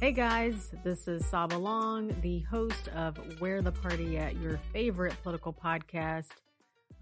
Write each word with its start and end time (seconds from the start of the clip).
Hey 0.00 0.12
guys, 0.12 0.72
this 0.82 1.08
is 1.08 1.26
Saba 1.26 1.58
Long, 1.58 2.10
the 2.22 2.38
host 2.50 2.88
of 2.96 3.18
Where 3.38 3.60
the 3.60 3.70
Party 3.70 4.16
at, 4.16 4.34
your 4.40 4.58
favorite 4.72 5.14
political 5.22 5.52
podcast. 5.52 6.28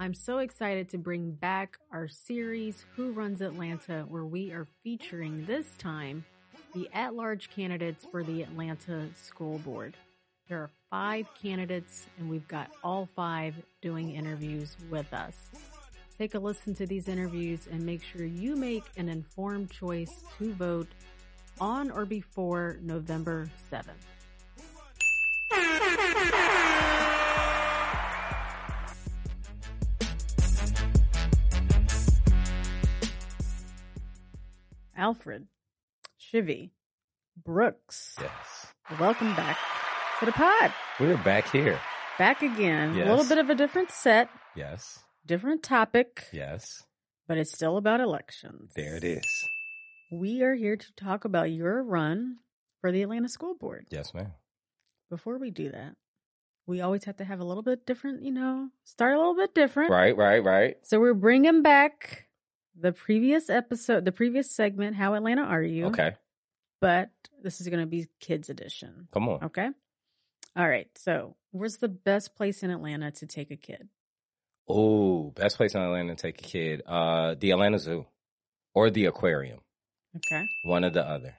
I'm 0.01 0.12
so 0.12 0.38
excited 0.38 0.88
to 0.88 0.98
bring 0.98 1.30
back 1.30 1.79
our 1.92 2.08
series, 2.08 2.84
Who 2.96 3.12
Runs 3.12 3.40
Atlanta, 3.40 4.04
where 4.08 4.24
we 4.24 4.50
are 4.50 4.66
featuring 4.82 5.46
this 5.46 5.76
time 5.79 6.24
the 6.74 6.91
at 6.93 7.14
large 7.14 7.50
candidates 7.50 8.05
for 8.11 8.25
the 8.25 8.43
Atlanta 8.43 9.07
School 9.15 9.59
Board. 9.59 9.96
There 10.49 10.59
are 10.59 10.71
five 10.91 11.29
candidates, 11.41 12.09
and 12.19 12.29
we've 12.29 12.49
got 12.49 12.69
all 12.83 13.09
five 13.15 13.55
doing 13.80 14.17
interviews 14.17 14.77
with 14.91 15.15
us. 15.15 15.37
Take 16.19 16.35
a 16.35 16.41
listen 16.41 16.75
to 16.75 16.85
these 16.85 17.07
interviews 17.07 17.69
and 17.71 17.87
make 17.87 18.03
sure 18.03 18.25
you 18.25 18.57
make 18.57 18.87
an 18.96 19.09
informed 19.09 19.71
choice 19.71 20.25
to 20.39 20.53
vote 20.55 20.89
on 21.61 21.90
or 21.90 22.04
before 22.04 22.79
November 22.82 23.51
7th. 23.73 23.84
Alfred, 34.97 35.47
Shivy, 36.20 36.70
Brooks. 37.45 38.16
Yes. 38.20 38.66
Welcome 38.98 39.34
back 39.36 39.56
to 40.20 40.27
the 40.27 40.33
pod. 40.33 40.72
We're 40.98 41.16
back 41.19 41.50
here. 41.50 41.78
Back 42.19 42.42
again. 42.42 42.95
Yes. 42.97 43.06
A 43.06 43.11
little 43.11 43.28
bit 43.28 43.38
of 43.38 43.48
a 43.50 43.55
different 43.55 43.91
set, 43.92 44.28
Yes. 44.56 45.05
different 45.25 45.62
topic, 45.62 46.25
Yes. 46.33 46.83
but 47.28 47.38
it's 47.38 47.52
still 47.52 47.77
about 47.77 48.00
elections. 48.00 48.72
There 48.75 48.97
it 48.97 49.05
is. 49.05 49.25
We 50.11 50.43
are 50.43 50.55
here 50.55 50.77
to 50.77 50.93
talk 50.95 51.25
about 51.25 51.51
your 51.51 51.83
run 51.83 52.39
for 52.80 52.91
the 52.91 53.03
Atlanta 53.03 53.29
School 53.29 53.55
Board. 53.55 53.87
Yes, 53.91 54.15
ma'am. 54.15 54.33
Before 55.11 55.39
we 55.39 55.50
do 55.50 55.70
that, 55.70 55.97
we 56.67 56.81
always 56.81 57.05
have 57.05 57.17
to 57.19 57.25
have 57.25 57.41
a 57.41 57.45
little 57.45 57.62
bit 57.62 57.87
different, 57.87 58.23
you 58.23 58.33
know, 58.33 58.69
start 58.84 59.15
a 59.15 59.19
little 59.19 59.37
bit 59.37 59.55
different. 59.55 59.91
Right, 59.91 60.17
right, 60.17 60.42
right. 60.42 60.77
So 60.83 60.98
we're 60.98 61.15
bringing 61.15 61.62
back 61.62 62.28
the 62.75 62.92
previous 62.92 63.50
episode, 63.50 64.05
the 64.05 64.12
previous 64.12 64.50
segment, 64.50 64.97
How 64.97 65.15
Atlanta 65.15 65.42
Are 65.42 65.62
You? 65.62 65.87
Okay. 65.87 66.12
But 66.81 67.11
this 67.43 67.61
is 67.61 67.69
going 67.69 67.81
to 67.81 67.87
be 67.87 68.06
kids 68.20 68.48
edition. 68.48 69.09
Come 69.12 69.28
on. 69.28 69.45
Okay. 69.45 69.69
All 70.56 70.69
right. 70.69 70.89
So, 70.97 71.37
where's 71.50 71.78
the 71.78 71.89
best 71.89 72.34
place 72.34 72.62
in 72.62 72.70
Atlanta 72.70 73.11
to 73.12 73.27
take 73.27 73.50
a 73.50 73.56
kid? 73.56 73.89
Oh, 74.69 75.31
best 75.31 75.56
place 75.56 75.75
in 75.75 75.83
Atlanta 75.83 76.15
to 76.15 76.22
take 76.22 76.41
a 76.41 76.45
kid. 76.45 76.83
Uh 76.87 77.34
the 77.39 77.50
Atlanta 77.50 77.78
Zoo. 77.78 78.06
Or 78.75 78.91
the 78.91 79.06
aquarium. 79.06 79.61
Okay. 80.17 80.47
One 80.62 80.84
or 80.84 80.91
the 80.91 81.06
other. 81.06 81.34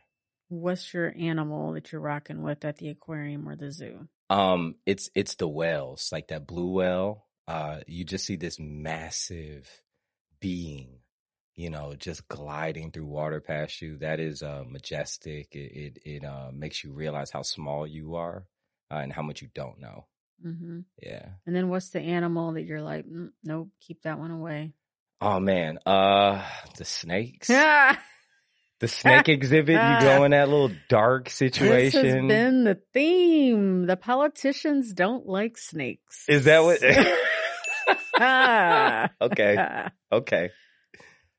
What's 0.50 0.94
your 0.94 1.14
animal 1.18 1.74
that 1.74 1.92
you're 1.92 2.02
rocking 2.02 2.42
with 2.42 2.66
at 2.66 2.78
the 2.78 2.90
aquarium 2.90 3.48
or 3.48 3.56
the 3.56 3.72
zoo? 3.72 4.08
Um, 4.30 4.76
it's 4.86 5.10
it's 5.16 5.36
the 5.36 5.48
whales, 5.48 6.10
like 6.12 6.28
that 6.30 6.48
blue 6.48 6.72
whale. 6.72 7.26
Uh, 7.48 7.80
you 7.88 8.04
just 8.04 8.26
see 8.26 8.36
this 8.36 8.60
massive 8.60 9.68
being, 10.40 11.00
you 11.56 11.70
know, 11.70 11.94
just 11.96 12.28
gliding 12.28 12.92
through 12.92 13.06
water 13.06 13.42
past 13.42 13.82
you. 13.82 13.98
That 13.98 14.20
is 14.20 14.42
uh 14.44 14.64
majestic. 14.68 15.56
It 15.56 15.58
it, 15.60 16.00
it 16.06 16.26
uh 16.26 16.52
makes 16.52 16.84
you 16.84 16.94
realize 16.94 17.32
how 17.32 17.42
small 17.42 17.86
you 17.86 18.16
are 18.16 18.46
uh, 18.92 18.98
and 18.98 19.14
how 19.14 19.22
much 19.22 19.42
you 19.42 19.50
don't 19.54 19.80
know. 19.80 20.06
Mm-hmm. 20.46 20.80
Yeah. 21.02 21.28
And 21.46 21.56
then 21.56 21.70
what's 21.70 21.90
the 21.90 22.00
animal 22.00 22.54
that 22.54 22.64
you're 22.64 22.82
like, 22.82 23.06
mm, 23.06 23.30
nope, 23.44 23.70
keep 23.82 24.04
that 24.04 24.20
one 24.20 24.32
away? 24.32 24.74
Oh 25.22 25.40
man, 25.40 25.80
uh, 25.86 26.44
the 26.78 26.86
snakes. 26.86 27.50
The 28.80 28.88
snake 28.88 29.30
exhibit, 29.30 29.76
you 29.76 30.00
go 30.02 30.24
in 30.24 30.32
that 30.32 30.50
little 30.50 30.72
dark 30.88 31.30
situation. 31.30 32.02
this 32.02 32.14
has 32.14 32.28
been 32.28 32.64
the 32.64 32.80
theme. 32.94 33.86
The 33.86 33.98
politicians 33.98 34.94
don't 34.94 35.28
like 35.28 35.58
snakes. 35.58 36.26
Is 36.28 36.46
that 36.46 36.64
what? 36.64 36.82
okay, 39.22 39.88
okay. 40.12 40.50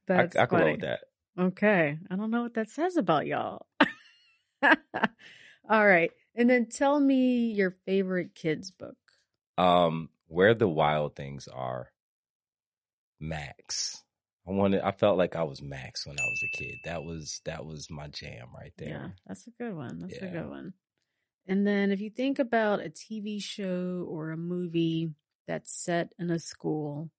That's 0.07 0.37
I 0.37 0.47
can 0.47 0.59
roll 0.59 0.73
with 0.73 0.81
that. 0.81 1.01
Okay. 1.39 1.99
I 2.11 2.17
don't 2.17 2.31
know 2.31 2.43
what 2.43 2.55
that 2.55 2.69
says 2.71 2.97
about 2.97 3.27
y'all. 3.27 3.67
All 4.63 5.87
right. 5.87 6.11
And 6.35 6.51
then 6.51 6.67
tell 6.67 6.99
me 6.99 7.53
your 7.53 7.71
favorite 7.87 8.35
kids 8.35 8.71
book. 8.71 8.97
Um, 9.57 10.09
where 10.27 10.55
the 10.55 10.69
wild 10.69 11.17
things 11.17 11.49
are, 11.49 11.91
Max. 13.19 14.03
I 14.49 14.53
wanted. 14.53 14.83
I 14.83 14.91
felt 14.91 15.19
like 15.19 15.37
I 15.37 15.43
was 15.43 15.63
Max 15.63 16.07
when 16.07 16.19
I 16.19 16.25
was 16.25 16.43
a 16.43 16.57
kid. 16.57 16.75
That 16.85 17.05
was 17.05 17.41
that 17.45 17.65
was 17.65 17.91
my 17.91 18.09
jam 18.09 18.49
right 18.55 18.73
there. 18.79 18.89
Yeah, 18.89 19.09
that's 19.27 19.47
a 19.47 19.51
good 19.51 19.75
one. 19.75 20.01
That's 20.01 20.19
a 20.19 20.27
good 20.27 20.49
one. 20.49 20.73
And 21.47 21.67
then 21.67 21.91
if 21.91 22.01
you 22.01 22.11
think 22.11 22.39
about 22.39 22.85
a 22.85 22.91
TV 22.91 23.43
show 23.43 24.07
or 24.09 24.31
a 24.31 24.37
movie 24.37 25.11
that's 25.47 25.73
set 25.73 26.13
in 26.19 26.31
a 26.31 26.39
school, 26.39 27.11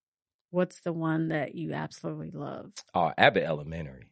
what's 0.50 0.80
the 0.80 0.92
one 0.92 1.28
that 1.28 1.54
you 1.54 1.72
absolutely 1.72 2.30
love? 2.30 2.72
Oh, 2.94 3.12
Abbott 3.18 3.44
Elementary. 3.44 4.06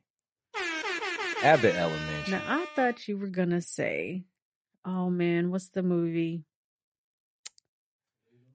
Abbott 1.42 1.74
Elementary. 1.74 2.32
Now, 2.32 2.42
I 2.46 2.66
thought 2.76 3.08
you 3.08 3.16
were 3.16 3.28
going 3.28 3.50
to 3.50 3.62
say, 3.62 4.24
oh 4.84 5.08
man, 5.08 5.50
what's 5.50 5.68
the 5.68 5.82
movie? 5.82 6.44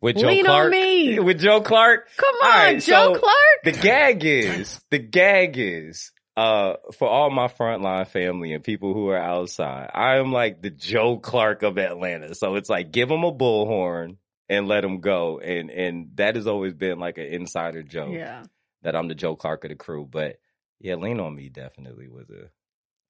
With 0.01 0.17
Joe 0.17 0.27
Lean 0.27 0.45
on 0.45 0.45
Clark. 0.45 0.71
me. 0.71 1.19
With 1.19 1.39
Joe 1.39 1.61
Clark. 1.61 2.07
Come 2.17 2.35
on, 2.43 2.49
right, 2.49 2.81
Joe 2.81 3.13
so 3.13 3.19
Clark. 3.19 3.63
the 3.63 3.71
gag 3.71 4.25
is 4.25 4.79
the 4.91 4.99
gag 4.99 5.57
is 5.57 6.11
uh 6.37 6.73
for 6.97 7.07
all 7.07 7.29
my 7.29 7.47
frontline 7.47 8.07
family 8.07 8.53
and 8.53 8.63
people 8.63 8.93
who 8.93 9.07
are 9.07 9.17
outside 9.17 9.89
i 9.93 10.17
am 10.17 10.33
like 10.33 10.61
the 10.61 10.69
joe 10.69 11.17
clark 11.17 11.63
of 11.63 11.77
atlanta 11.77 12.35
so 12.35 12.55
it's 12.55 12.69
like 12.69 12.91
give 12.91 13.07
them 13.07 13.23
a 13.23 13.33
bullhorn 13.33 14.17
and 14.49 14.67
let 14.67 14.81
them 14.81 14.99
go 14.99 15.39
and 15.39 15.71
and 15.71 16.09
that 16.15 16.35
has 16.35 16.45
always 16.45 16.73
been 16.73 16.99
like 16.99 17.17
an 17.17 17.25
insider 17.27 17.83
joke 17.83 18.13
yeah. 18.13 18.43
that 18.81 18.97
i'm 18.97 19.07
the 19.07 19.15
joe 19.15 19.37
clark 19.37 19.63
of 19.63 19.69
the 19.69 19.75
crew 19.75 20.05
but 20.11 20.35
yeah 20.81 20.95
lean 20.95 21.21
on 21.21 21.33
me 21.33 21.47
definitely 21.47 22.09
was 22.09 22.29
a 22.29 22.49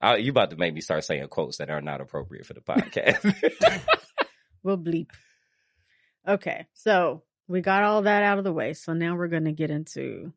I, 0.02 0.17
you 0.17 0.29
about 0.29 0.52
to 0.52 0.57
make 0.57 0.75
me 0.75 0.81
start 0.81 1.03
saying 1.03 1.28
quotes 1.29 1.57
that 1.57 1.72
are 1.72 1.81
not 1.81 2.02
appropriate 2.02 2.46
for 2.46 2.53
the 2.53 2.62
podcast 2.62 3.81
We'll 4.66 4.79
bleep. 4.79 5.09
Okay, 6.28 6.66
so 6.74 7.24
we 7.47 7.62
got 7.62 7.84
all 7.84 8.03
that 8.03 8.24
out 8.24 8.38
of 8.38 8.44
the 8.44 8.53
way. 8.53 8.74
So 8.74 8.94
now 8.94 9.16
we're 9.16 9.28
going 9.28 9.46
to 9.46 9.52
get 9.52 9.69
into 9.69 10.34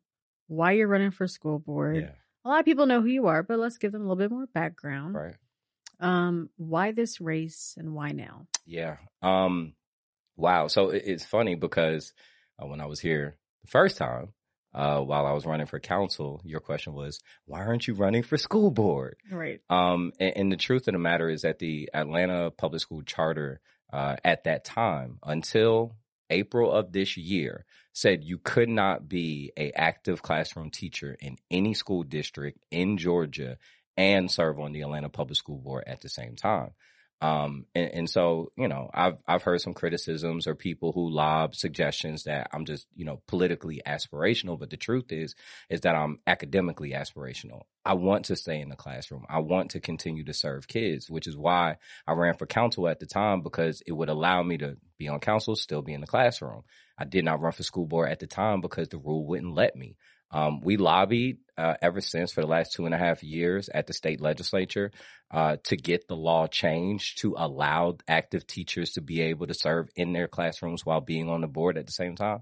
why 0.47 0.73
you're 0.73 0.87
running 0.87 1.11
for 1.11 1.27
school 1.27 1.59
board. 1.59 1.97
yeah 1.97 2.11
A 2.45 2.49
lot 2.49 2.59
of 2.59 2.65
people 2.65 2.85
know 2.85 3.01
who 3.01 3.07
you 3.07 3.27
are, 3.27 3.43
but 3.43 3.59
let's 3.59 3.77
give 3.77 3.91
them 3.91 4.01
a 4.01 4.03
little 4.03 4.15
bit 4.17 4.31
more 4.31 4.47
background. 4.47 5.15
right 5.15 5.35
Um, 5.99 6.49
why 6.57 6.91
this 6.91 7.19
race 7.19 7.75
and 7.77 7.93
why 7.93 8.11
now? 8.11 8.47
Yeah. 8.65 8.97
Um. 9.21 9.73
Wow. 10.37 10.67
So 10.67 10.89
it, 10.89 11.03
it's 11.05 11.25
funny 11.25 11.55
because 11.55 12.13
uh, 12.61 12.67
when 12.67 12.81
I 12.81 12.85
was 12.85 12.99
here 12.99 13.37
the 13.63 13.71
first 13.71 13.97
time, 13.97 14.33
uh, 14.73 15.01
while 15.01 15.25
I 15.25 15.33
was 15.33 15.45
running 15.45 15.65
for 15.65 15.79
council, 15.79 16.41
your 16.45 16.59
question 16.59 16.93
was, 16.93 17.19
"Why 17.45 17.61
aren't 17.61 17.87
you 17.87 17.95
running 17.95 18.23
for 18.23 18.37
school 18.37 18.71
board?" 18.71 19.17
Right. 19.31 19.59
Um. 19.69 20.13
And, 20.19 20.33
and 20.37 20.51
the 20.51 20.57
truth 20.57 20.87
of 20.87 20.93
the 20.93 20.99
matter 20.99 21.29
is 21.29 21.41
that 21.41 21.59
the 21.59 21.89
Atlanta 21.93 22.51
Public 22.51 22.81
School 22.81 23.01
Charter, 23.01 23.59
uh, 23.91 24.15
at 24.23 24.43
that 24.43 24.65
time 24.65 25.19
until 25.23 25.95
April 26.29 26.71
of 26.71 26.91
this 26.91 27.17
year, 27.17 27.65
said 27.93 28.23
you 28.23 28.37
could 28.37 28.69
not 28.69 29.09
be 29.09 29.51
a 29.57 29.71
active 29.71 30.21
classroom 30.21 30.69
teacher 30.69 31.17
in 31.19 31.37
any 31.49 31.73
school 31.73 32.03
district 32.03 32.63
in 32.71 32.97
Georgia 32.97 33.57
and 33.97 34.31
serve 34.31 34.59
on 34.59 34.71
the 34.71 34.81
Atlanta 34.81 35.09
Public 35.09 35.37
School 35.37 35.57
Board 35.57 35.83
at 35.87 36.01
the 36.01 36.09
same 36.09 36.35
time. 36.35 36.71
Um, 37.21 37.65
and, 37.75 37.91
and 37.91 38.09
so, 38.09 38.51
you 38.57 38.67
know, 38.67 38.89
I've, 38.93 39.17
I've 39.27 39.43
heard 39.43 39.59
some 39.61 39.73
criticisms 39.73 40.47
or 40.47 40.55
people 40.55 40.93
who 40.93 41.09
lob 41.09 41.53
suggestions 41.53 42.23
that 42.23 42.49
I'm 42.53 42.65
just, 42.65 42.87
you 42.95 43.05
know, 43.05 43.21
politically 43.27 43.81
aspirational. 43.85 44.57
But 44.57 44.69
the 44.69 44.77
truth 44.77 45.11
is, 45.11 45.35
is 45.69 45.81
that 45.81 45.95
I'm 45.95 46.19
academically 46.25 46.91
aspirational. 46.91 47.63
I 47.83 47.93
want 47.93 48.25
to 48.25 48.35
stay 48.35 48.61
in 48.61 48.69
the 48.69 48.75
classroom. 48.75 49.25
I 49.27 49.39
want 49.39 49.71
to 49.71 49.79
continue 49.79 50.23
to 50.25 50.33
serve 50.33 50.67
kids, 50.67 51.09
which 51.09 51.27
is 51.27 51.35
why 51.35 51.77
I 52.07 52.13
ran 52.13 52.37
for 52.37 52.45
council 52.45 52.87
at 52.87 52.99
the 52.99 53.05
time 53.05 53.41
because 53.41 53.81
it 53.85 53.91
would 53.91 54.09
allow 54.09 54.41
me 54.43 54.57
to 54.59 54.77
be 54.97 55.07
on 55.07 55.19
council, 55.19 55.55
still 55.55 55.81
be 55.81 55.93
in 55.93 56.01
the 56.01 56.07
classroom. 56.07 56.63
I 56.97 57.05
did 57.05 57.25
not 57.25 57.41
run 57.41 57.53
for 57.53 57.63
school 57.63 57.85
board 57.85 58.09
at 58.11 58.19
the 58.19 58.27
time 58.27 58.61
because 58.61 58.89
the 58.89 58.97
rule 58.97 59.25
wouldn't 59.25 59.55
let 59.55 59.75
me. 59.75 59.95
Um, 60.31 60.61
we 60.61 60.77
lobbied 60.77 61.39
uh, 61.57 61.75
ever 61.81 62.01
since 62.01 62.31
for 62.31 62.41
the 62.41 62.47
last 62.47 62.73
two 62.73 62.85
and 62.85 62.93
a 62.93 62.97
half 62.97 63.23
years 63.23 63.69
at 63.69 63.87
the 63.87 63.93
state 63.93 64.21
legislature 64.21 64.91
uh, 65.31 65.57
to 65.63 65.75
get 65.75 66.07
the 66.07 66.15
law 66.15 66.47
changed 66.47 67.19
to 67.19 67.35
allow 67.37 67.97
active 68.07 68.45
teachers 68.47 68.91
to 68.91 69.01
be 69.01 69.21
able 69.21 69.47
to 69.47 69.53
serve 69.53 69.89
in 69.95 70.13
their 70.13 70.27
classrooms 70.27 70.85
while 70.85 71.01
being 71.01 71.29
on 71.29 71.41
the 71.41 71.47
board 71.47 71.77
at 71.77 71.85
the 71.85 71.91
same 71.91 72.15
time. 72.15 72.41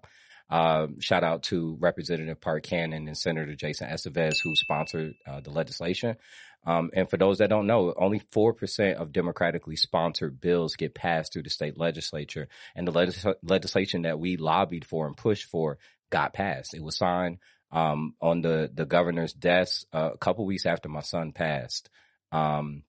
Um, 0.50 1.02
shout 1.02 1.24
out 1.24 1.44
to 1.44 1.78
Representative 1.80 2.40
Park 2.40 2.64
Cannon 2.64 3.08
and 3.08 3.18
Senator 3.18 3.56
Jason 3.56 3.90
Esteves 3.90 4.38
who 4.44 4.56
sponsored 4.56 5.14
uh, 5.26 5.42
the 5.42 5.52
legislation. 5.52 6.16
Um, 6.66 6.90
and 6.94 7.10
for 7.10 7.18
those 7.18 7.38
that 7.38 7.50
don't 7.50 7.68
know, 7.68 7.94
only 7.98 8.20
4% 8.20 8.96
of 8.96 9.14
democratically 9.14 9.76
sponsored 9.76 10.42
bills 10.42 10.76
get 10.76 10.94
passed 10.94 11.34
through 11.34 11.44
the 11.44 11.50
state 11.50 11.78
legislature. 11.78 12.48
And 12.76 12.88
the 12.88 12.92
legis- 12.92 13.26
legislation 13.42 14.04
that 14.04 14.20
we 14.20 14.38
lobbied 14.38 14.86
for 14.86 15.08
and 15.08 15.16
pushed 15.16 15.46
for 15.46 15.78
got 16.10 16.34
passed. 16.34 16.74
It 16.74 16.84
was 16.84 16.98
signed 16.98 17.40
um, 17.72 18.16
on 18.22 18.42
the, 18.42 18.70
the 18.74 18.86
governor's 18.86 19.34
desk 19.34 19.86
uh, 19.94 20.12
a 20.14 20.18
couple 20.18 20.46
weeks 20.46 20.66
after 20.66 20.90
my 20.90 21.02
son 21.02 21.32
passed. 21.32 21.90
Um, 22.32 22.84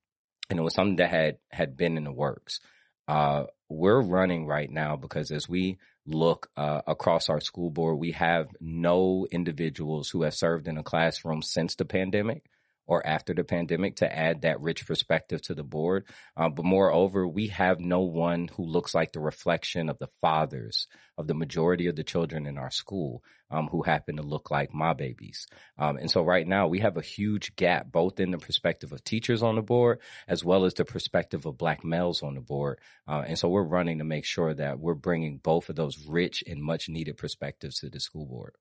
and 0.50 0.58
it 0.58 0.62
was 0.62 0.74
something 0.74 0.96
that 0.96 1.10
had 1.10 1.38
had 1.50 1.76
been 1.76 1.96
in 1.96 2.04
the 2.04 2.12
works. 2.12 2.60
Uh, 3.06 3.44
we're 3.68 4.00
running 4.00 4.46
right 4.46 4.70
now 4.70 4.96
because 4.96 5.30
as 5.30 5.48
we 5.48 5.78
look 6.06 6.50
uh, 6.56 6.82
across 6.86 7.28
our 7.28 7.40
school 7.40 7.70
board, 7.70 7.98
we 7.98 8.12
have 8.12 8.48
no 8.60 9.26
individuals 9.30 10.08
who 10.08 10.22
have 10.22 10.34
served 10.34 10.68
in 10.68 10.78
a 10.78 10.82
classroom 10.82 11.42
since 11.42 11.74
the 11.74 11.84
pandemic 11.84 12.44
or 12.88 13.06
after 13.06 13.34
the 13.34 13.44
pandemic 13.44 13.96
to 13.96 14.12
add 14.12 14.42
that 14.42 14.60
rich 14.60 14.86
perspective 14.86 15.42
to 15.42 15.54
the 15.54 15.62
board. 15.62 16.06
Uh, 16.36 16.48
but 16.48 16.64
moreover, 16.64 17.28
we 17.28 17.48
have 17.48 17.78
no 17.78 18.00
one 18.00 18.48
who 18.56 18.64
looks 18.64 18.94
like 18.94 19.12
the 19.12 19.20
reflection 19.20 19.90
of 19.90 19.98
the 19.98 20.08
fathers 20.20 20.88
of 21.16 21.26
the 21.26 21.34
majority 21.34 21.86
of 21.86 21.96
the 21.96 22.02
children 22.02 22.46
in 22.46 22.56
our 22.56 22.70
school 22.70 23.22
um, 23.50 23.68
who 23.68 23.82
happen 23.82 24.16
to 24.16 24.22
look 24.22 24.50
like 24.50 24.72
my 24.72 24.94
babies. 24.94 25.46
Um, 25.76 25.98
and 25.98 26.10
so 26.10 26.22
right 26.22 26.46
now 26.46 26.66
we 26.66 26.80
have 26.80 26.96
a 26.96 27.02
huge 27.02 27.54
gap, 27.56 27.92
both 27.92 28.20
in 28.20 28.30
the 28.30 28.38
perspective 28.38 28.92
of 28.92 29.04
teachers 29.04 29.42
on 29.42 29.56
the 29.56 29.62
board, 29.62 30.00
as 30.26 30.42
well 30.42 30.64
as 30.64 30.74
the 30.74 30.84
perspective 30.84 31.44
of 31.44 31.58
black 31.58 31.84
males 31.84 32.22
on 32.22 32.34
the 32.34 32.40
board. 32.40 32.78
Uh, 33.06 33.24
and 33.26 33.38
so 33.38 33.48
we're 33.48 33.62
running 33.62 33.98
to 33.98 34.04
make 34.04 34.24
sure 34.24 34.54
that 34.54 34.78
we're 34.78 34.94
bringing 34.94 35.38
both 35.38 35.68
of 35.68 35.76
those 35.76 36.06
rich 36.08 36.42
and 36.46 36.62
much 36.62 36.88
needed 36.88 37.18
perspectives 37.18 37.80
to 37.80 37.90
the 37.90 38.00
school 38.00 38.24
board. 38.24 38.54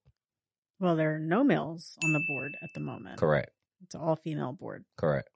Well, 0.80 0.96
there 0.96 1.14
are 1.14 1.18
no 1.18 1.42
males 1.42 1.96
on 2.04 2.12
the 2.12 2.22
board 2.28 2.56
at 2.62 2.70
the 2.74 2.80
moment. 2.80 3.18
Correct. 3.18 3.50
It's 3.82 3.94
all 3.94 4.16
female 4.16 4.52
board. 4.52 4.84
Correct. 4.96 5.28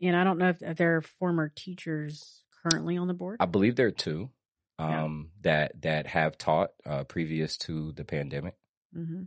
And 0.00 0.16
I 0.16 0.24
don't 0.24 0.38
know 0.38 0.50
if, 0.50 0.62
if 0.62 0.76
there 0.76 0.96
are 0.96 1.02
former 1.02 1.50
teachers 1.54 2.44
currently 2.62 2.96
on 2.96 3.08
the 3.08 3.14
board. 3.14 3.38
I 3.40 3.46
believe 3.46 3.76
there 3.76 3.86
are 3.86 3.90
two 3.92 4.30
Yeah. 4.78 5.04
um, 5.04 5.30
that 5.42 5.80
that 5.82 6.06
have 6.06 6.36
taught 6.38 6.70
uh, 6.84 7.04
previous 7.04 7.56
to 7.58 7.92
the 7.92 8.04
pandemic. 8.04 8.54
hmm 8.92 9.22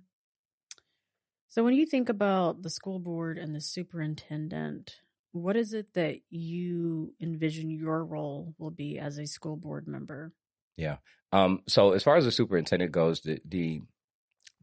So 1.50 1.64
when 1.64 1.74
you 1.74 1.86
think 1.86 2.10
about 2.10 2.62
the 2.62 2.70
school 2.70 3.00
board 3.00 3.38
and 3.40 3.56
the 3.56 3.62
superintendent, 3.62 4.98
what 5.32 5.56
is 5.56 5.74
it 5.74 5.94
that 5.94 6.18
you 6.30 7.14
envision 7.20 7.70
your 7.72 8.04
role 8.06 8.54
will 8.58 8.72
be 8.72 9.00
as 9.00 9.18
a 9.18 9.26
school 9.26 9.56
board 9.56 9.88
member? 9.88 10.34
Yeah. 10.78 10.98
Um, 11.32 11.62
so 11.68 11.92
as 11.92 12.04
far 12.04 12.18
as 12.18 12.26
the 12.26 12.32
superintendent 12.32 12.92
goes, 12.92 13.22
the, 13.22 13.40
the 13.46 13.82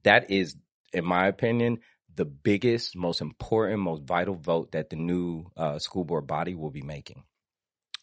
that 0.04 0.30
is, 0.30 0.56
in 0.92 1.04
my 1.04 1.26
opinion, 1.26 1.78
the 2.16 2.24
biggest, 2.24 2.96
most 2.96 3.20
important, 3.20 3.80
most 3.80 4.02
vital 4.02 4.34
vote 4.34 4.72
that 4.72 4.90
the 4.90 4.96
new 4.96 5.46
uh, 5.56 5.78
school 5.78 6.04
board 6.04 6.26
body 6.26 6.54
will 6.54 6.70
be 6.70 6.82
making. 6.82 7.24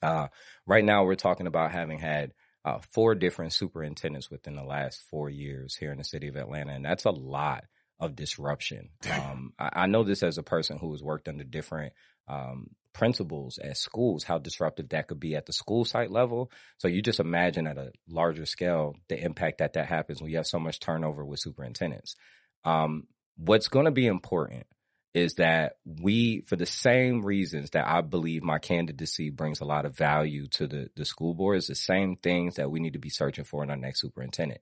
Uh, 0.01 0.27
right 0.65 0.83
now, 0.83 1.03
we're 1.03 1.15
talking 1.15 1.47
about 1.47 1.71
having 1.71 1.99
had 1.99 2.33
uh, 2.65 2.79
four 2.91 3.15
different 3.15 3.53
superintendents 3.53 4.29
within 4.29 4.55
the 4.55 4.63
last 4.63 5.01
four 5.09 5.29
years 5.29 5.75
here 5.75 5.91
in 5.91 5.97
the 5.97 6.03
city 6.03 6.27
of 6.27 6.35
Atlanta, 6.35 6.73
and 6.73 6.85
that's 6.85 7.05
a 7.05 7.11
lot 7.11 7.65
of 7.99 8.15
disruption. 8.15 8.89
Um, 9.11 9.53
I, 9.57 9.69
I 9.73 9.87
know 9.87 10.03
this 10.03 10.23
as 10.23 10.37
a 10.37 10.43
person 10.43 10.77
who 10.77 10.91
has 10.91 11.01
worked 11.01 11.27
under 11.27 11.43
different 11.43 11.93
um, 12.27 12.67
principals 12.93 13.57
at 13.57 13.77
schools, 13.77 14.23
how 14.23 14.37
disruptive 14.37 14.89
that 14.89 15.07
could 15.07 15.19
be 15.19 15.35
at 15.35 15.45
the 15.45 15.53
school 15.53 15.85
site 15.85 16.11
level. 16.11 16.51
So 16.77 16.87
you 16.87 17.01
just 17.01 17.19
imagine 17.19 17.67
at 17.67 17.77
a 17.77 17.91
larger 18.07 18.45
scale 18.45 18.95
the 19.09 19.21
impact 19.21 19.57
that 19.57 19.73
that 19.73 19.87
happens 19.87 20.21
when 20.21 20.31
you 20.31 20.37
have 20.37 20.47
so 20.47 20.59
much 20.59 20.79
turnover 20.79 21.25
with 21.25 21.39
superintendents. 21.39 22.15
Um, 22.63 23.07
what's 23.37 23.67
going 23.67 23.85
to 23.85 23.91
be 23.91 24.07
important 24.07 24.65
is 25.13 25.35
that 25.35 25.73
we, 25.85 26.41
for 26.41 26.55
the 26.55 26.65
same 26.65 27.23
reasons 27.23 27.69
that 27.71 27.87
I 27.87 28.01
believe 28.01 28.41
my 28.41 28.57
candidacy 28.57 29.29
brings 29.29 29.59
a 29.59 29.65
lot 29.65 29.85
of 29.85 29.95
value 29.95 30.47
to 30.53 30.65
the, 30.65 30.89
the 30.95 31.05
school 31.05 31.35
board, 31.35 31.57
is 31.57 31.67
the 31.67 31.75
same 31.75 32.15
things 32.15 32.55
that 32.55 32.71
we 32.71 32.79
need 32.79 32.93
to 32.93 32.99
be 32.99 33.09
searching 33.09 33.43
for 33.43 33.63
in 33.63 33.69
our 33.69 33.77
next 33.77 34.01
superintendent. 34.01 34.61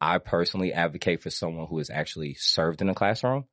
I 0.00 0.18
personally 0.18 0.72
advocate 0.72 1.20
for 1.22 1.30
someone 1.30 1.66
who 1.66 1.78
has 1.78 1.90
actually 1.90 2.34
served 2.34 2.80
in 2.80 2.88
a 2.88 2.94
classroom, 2.94 3.44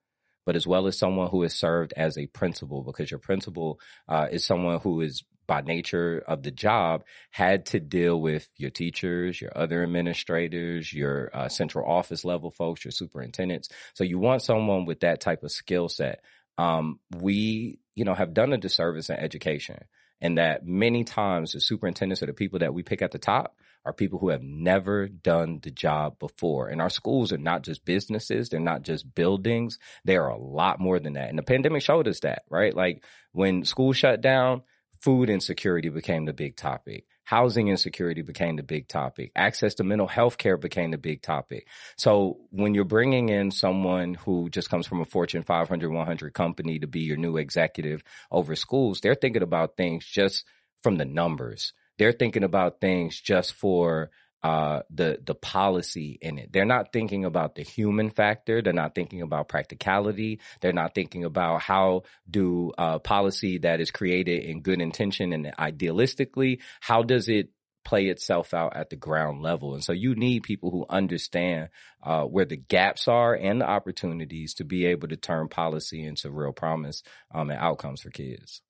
but 0.46 0.56
as 0.56 0.66
well 0.66 0.88
as 0.88 0.98
someone 0.98 1.30
who 1.30 1.42
has 1.42 1.54
served 1.54 1.94
as 1.98 2.18
a 2.18 2.28
principal, 2.28 2.84
because 2.84 3.12
your 3.12 3.20
principal 3.20 3.80
uh, 4.08 4.28
is 4.32 4.46
someone 4.46 4.80
who 4.80 5.02
is 5.02 5.24
by 5.50 5.62
nature 5.62 6.24
of 6.28 6.44
the 6.44 6.52
job 6.52 7.04
had 7.32 7.66
to 7.66 7.80
deal 7.80 8.22
with 8.22 8.48
your 8.56 8.70
teachers, 8.70 9.42
your 9.42 9.52
other 9.56 9.82
administrators, 9.82 10.94
your 10.94 11.32
uh, 11.34 11.50
central 11.50 11.90
office 11.90 12.24
level 12.24 12.52
folks, 12.52 12.86
your 12.86 12.92
superintendents. 12.92 13.68
So 13.96 14.04
you 14.04 14.20
want 14.20 14.44
someone 14.44 14.86
with 14.86 15.00
that 15.00 15.22
type 15.22 15.42
of 15.42 15.52
skill 15.52 15.90
set. 15.90 16.22
Um, 16.60 17.00
we, 17.18 17.80
you 17.96 18.06
know, 18.06 18.14
have 18.14 18.36
done 18.36 18.54
a 18.54 18.60
disservice 18.60 19.10
in 19.10 19.16
education 19.16 19.80
and 20.22 20.38
that 20.38 20.68
many 20.68 21.04
times 21.04 21.54
the 21.54 21.62
superintendents 21.62 22.22
are 22.22 22.28
the 22.28 22.34
people 22.34 22.60
that 22.60 22.76
we 22.76 22.84
pick 22.84 23.02
at 23.02 23.10
the 23.10 23.18
top 23.18 23.56
are 23.86 23.94
people 23.94 24.20
who 24.20 24.30
have 24.30 24.44
never 24.44 25.08
done 25.08 25.62
the 25.64 25.72
job 25.72 26.20
before. 26.20 26.68
And 26.68 26.80
our 26.80 26.92
schools 26.92 27.34
are 27.34 27.40
not 27.40 27.64
just 27.64 27.86
businesses. 27.86 28.50
They're 28.50 28.60
not 28.60 28.84
just 28.84 29.16
buildings. 29.16 29.80
They 30.06 30.18
are 30.18 30.28
a 30.28 30.38
lot 30.38 30.80
more 30.80 31.00
than 31.00 31.14
that. 31.14 31.30
And 31.30 31.40
the 31.40 31.44
pandemic 31.44 31.82
showed 31.82 32.08
us 32.08 32.20
that, 32.20 32.44
right? 32.52 32.76
Like 32.76 33.04
when 33.32 33.64
schools 33.64 33.98
shut 33.98 34.22
down, 34.22 34.62
food 35.02 35.30
insecurity 35.30 35.90
became 35.90 36.26
the 36.26 36.34
big 36.34 36.56
topic. 36.56 37.06
Housing 37.24 37.68
insecurity 37.68 38.24
became 38.24 38.56
the 38.56 38.64
big 38.64 38.88
topic. 38.88 39.32
Access 39.36 39.76
to 39.76 39.84
mental 39.84 40.08
health 40.08 40.38
care 40.38 40.58
became 40.58 40.92
the 40.92 40.98
big 40.98 41.22
topic. 41.22 41.68
So 41.96 42.40
when 42.50 42.74
you're 42.74 42.86
bringing 42.86 43.30
in 43.30 43.52
someone 43.52 44.16
who 44.16 44.50
just 44.50 44.70
comes 44.70 44.88
from 44.88 45.00
a 45.00 45.06
Fortune 45.06 45.44
500, 45.44 45.92
100 45.92 46.34
company 46.34 46.80
to 46.80 46.88
be 46.88 47.02
your 47.02 47.18
new 47.18 47.38
executive 47.38 48.04
over 48.32 48.56
schools, 48.56 49.00
they're 49.02 49.16
thinking 49.16 49.44
about 49.44 49.78
things 49.78 50.06
just 50.06 50.44
from 50.82 50.98
the 50.98 51.06
numbers. 51.06 51.74
They're 52.00 52.14
thinking 52.14 52.44
about 52.44 52.82
things 52.82 53.20
just 53.20 53.54
for 53.54 54.10
uh, 54.42 54.82
the 54.90 55.20
the 55.26 55.36
policy 55.36 56.18
in 56.22 56.38
it. 56.38 56.52
They're 56.52 56.66
not 56.66 56.94
thinking 56.94 57.26
about 57.26 57.56
the 57.56 57.64
human 57.64 58.10
factor. 58.10 58.62
They're 58.62 58.74
not 58.74 58.96
thinking 58.96 59.22
about 59.22 59.50
practicality. 59.50 60.40
They're 60.62 60.74
not 60.74 60.96
thinking 60.96 61.26
about 61.26 61.62
how 61.62 62.04
do 62.30 62.72
uh, 62.78 63.00
policy 63.00 63.60
that 63.60 63.82
is 63.82 63.92
created 63.92 64.44
in 64.44 64.62
good 64.62 64.82
intention 64.82 65.34
and 65.34 65.46
idealistically, 65.58 66.60
how 66.80 67.04
does 67.04 67.28
it 67.28 67.50
play 67.84 68.06
itself 68.08 68.54
out 68.54 68.76
at 68.76 68.90
the 68.90 68.96
ground 68.96 69.42
level? 69.42 69.74
And 69.74 69.84
so 69.84 69.94
you 69.94 70.16
need 70.16 70.44
people 70.44 70.72
who 70.72 70.86
understand 70.90 71.70
uh, 72.04 72.24
where 72.24 72.46
the 72.46 72.58
gaps 72.58 73.08
are 73.08 73.34
and 73.34 73.62
the 73.62 73.70
opportunities 73.70 74.54
to 74.56 74.64
be 74.64 74.86
able 74.86 75.08
to 75.08 75.18
turn 75.18 75.50
policy 75.50 76.06
into 76.06 76.32
real 76.32 76.54
promise 76.54 77.04
um, 77.34 77.50
and 77.50 77.60
outcomes 77.60 78.02
for 78.02 78.10
kids. 78.10 78.62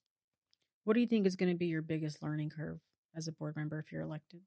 What 0.83 0.93
do 0.93 1.01
you 1.01 1.07
think 1.07 1.27
is 1.27 1.35
going 1.35 1.51
to 1.51 1.57
be 1.57 1.67
your 1.67 1.81
biggest 1.81 2.23
learning 2.23 2.49
curve 2.49 2.79
as 3.15 3.27
a 3.27 3.31
board 3.31 3.55
member 3.55 3.77
if 3.79 3.91
you're 3.91 4.01
elected? 4.01 4.41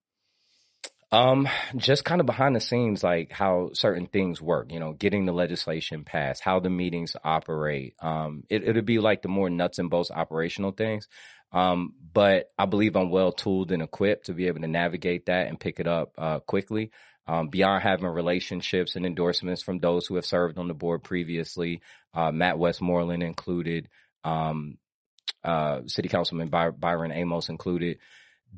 Um, 1.13 1.47
just 1.77 2.07
kind 2.07 2.23
of 2.23 2.27
behind 2.27 2.57
the 2.57 2.61
scenes, 2.61 3.05
like 3.05 3.31
how 3.31 3.71
certain 3.75 4.07
things 4.07 4.41
work, 4.41 4.73
you 4.73 4.81
know, 4.81 4.95
getting 4.95 5.27
the 5.27 5.33
legislation 5.33 6.05
passed, 6.05 6.43
how 6.43 6.59
the 6.59 6.71
meetings 6.71 7.15
operate. 7.23 7.95
Um, 8.01 8.45
it, 8.49 8.67
it'll 8.67 8.81
be 8.81 8.99
like 8.99 9.21
the 9.21 9.29
more 9.29 9.51
nuts 9.51 9.79
and 9.79 9.91
bolts 9.91 10.11
operational 10.11 10.73
things. 10.73 11.09
Um, 11.53 11.93
but 12.15 12.49
I 12.59 12.65
believe 12.65 12.97
I'm 12.97 13.11
well 13.11 13.31
tooled 13.31 13.73
and 13.73 13.83
equipped 13.83 14.27
to 14.27 14.33
be 14.33 14.47
able 14.47 14.63
to 14.63 14.69
navigate 14.69 15.27
that 15.27 15.49
and 15.49 15.61
pick 15.61 15.81
it 15.81 15.87
up, 15.87 16.15
uh, 16.17 16.41
quickly. 16.41 16.93
Um, 17.27 17.49
beyond 17.49 17.83
having 17.83 18.07
relationships 18.07 18.97
and 18.97 19.05
endorsements 19.05 19.63
from 19.63 19.79
those 19.79 20.07
who 20.07 20.15
have 20.15 20.25
served 20.25 20.59
on 20.59 20.67
the 20.67 20.75
board 20.75 21.05
previously, 21.05 21.83
uh, 22.15 22.33
Matt 22.33 22.59
Westmoreland 22.59 23.23
included, 23.23 23.89
um, 24.25 24.79
uh, 25.45 25.83
City 25.87 26.09
Councilman 26.09 26.49
By- 26.49 26.71
Byron 26.71 27.13
Amos 27.13 27.51
included 27.51 27.99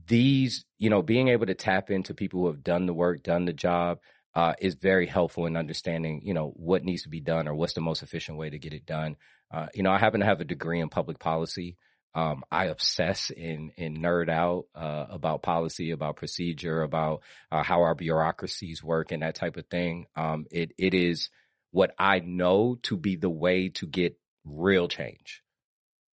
these, 0.07 0.65
you 0.79 0.91
know, 0.91 1.03
being 1.03 1.29
able 1.29 1.47
to 1.47 1.55
tap 1.55 1.91
into 1.91 2.15
people 2.15 2.41
who 2.41 2.47
have 2.49 2.65
done 2.65 2.87
the 2.87 2.95
work, 2.95 3.23
done 3.23 3.45
the 3.45 3.53
job, 3.53 3.99
uh, 4.35 4.55
is 4.61 4.75
very 4.75 5.07
helpful 5.07 5.47
in 5.47 5.57
understanding, 5.57 6.21
you 6.25 6.35
know, 6.35 6.53
what 6.57 6.85
needs 6.85 7.03
to 7.03 7.09
be 7.09 7.21
done 7.21 7.47
or 7.47 7.55
what's 7.55 7.75
the 7.75 7.81
most 7.81 8.03
efficient 8.03 8.37
way 8.37 8.51
to 8.51 8.59
get 8.59 8.75
it 8.75 8.85
done. 8.85 9.17
Uh, 9.51 9.67
you 9.75 9.83
know, 9.83 9.93
I 9.93 9.99
happen 9.99 10.21
to 10.21 10.27
have 10.27 10.41
a 10.41 10.45
degree 10.45 10.81
in 10.81 10.89
public 10.89 11.19
policy. 11.19 11.77
Um, 12.17 12.45
I 12.51 12.67
obsess 12.67 13.31
and, 13.37 13.73
nerd 13.79 14.29
out 14.29 14.67
uh, 14.75 15.07
about 15.09 15.43
policy, 15.43 15.91
about 15.91 16.17
procedure, 16.17 16.83
about 16.83 17.23
uh, 17.51 17.63
how 17.63 17.83
our 17.83 17.95
bureaucracies 17.95 18.83
work, 18.83 19.13
and 19.13 19.23
that 19.23 19.35
type 19.35 19.57
of 19.57 19.67
thing. 19.67 20.07
Um, 20.17 20.47
it 20.51 20.73
it 20.79 20.95
is 20.95 21.31
what 21.73 21.93
I 21.99 22.21
know 22.21 22.79
to 22.85 22.97
be 22.97 23.17
the 23.17 23.31
way 23.31 23.69
to 23.71 23.87
get 23.87 24.17
real 24.45 24.87
change, 24.87 25.43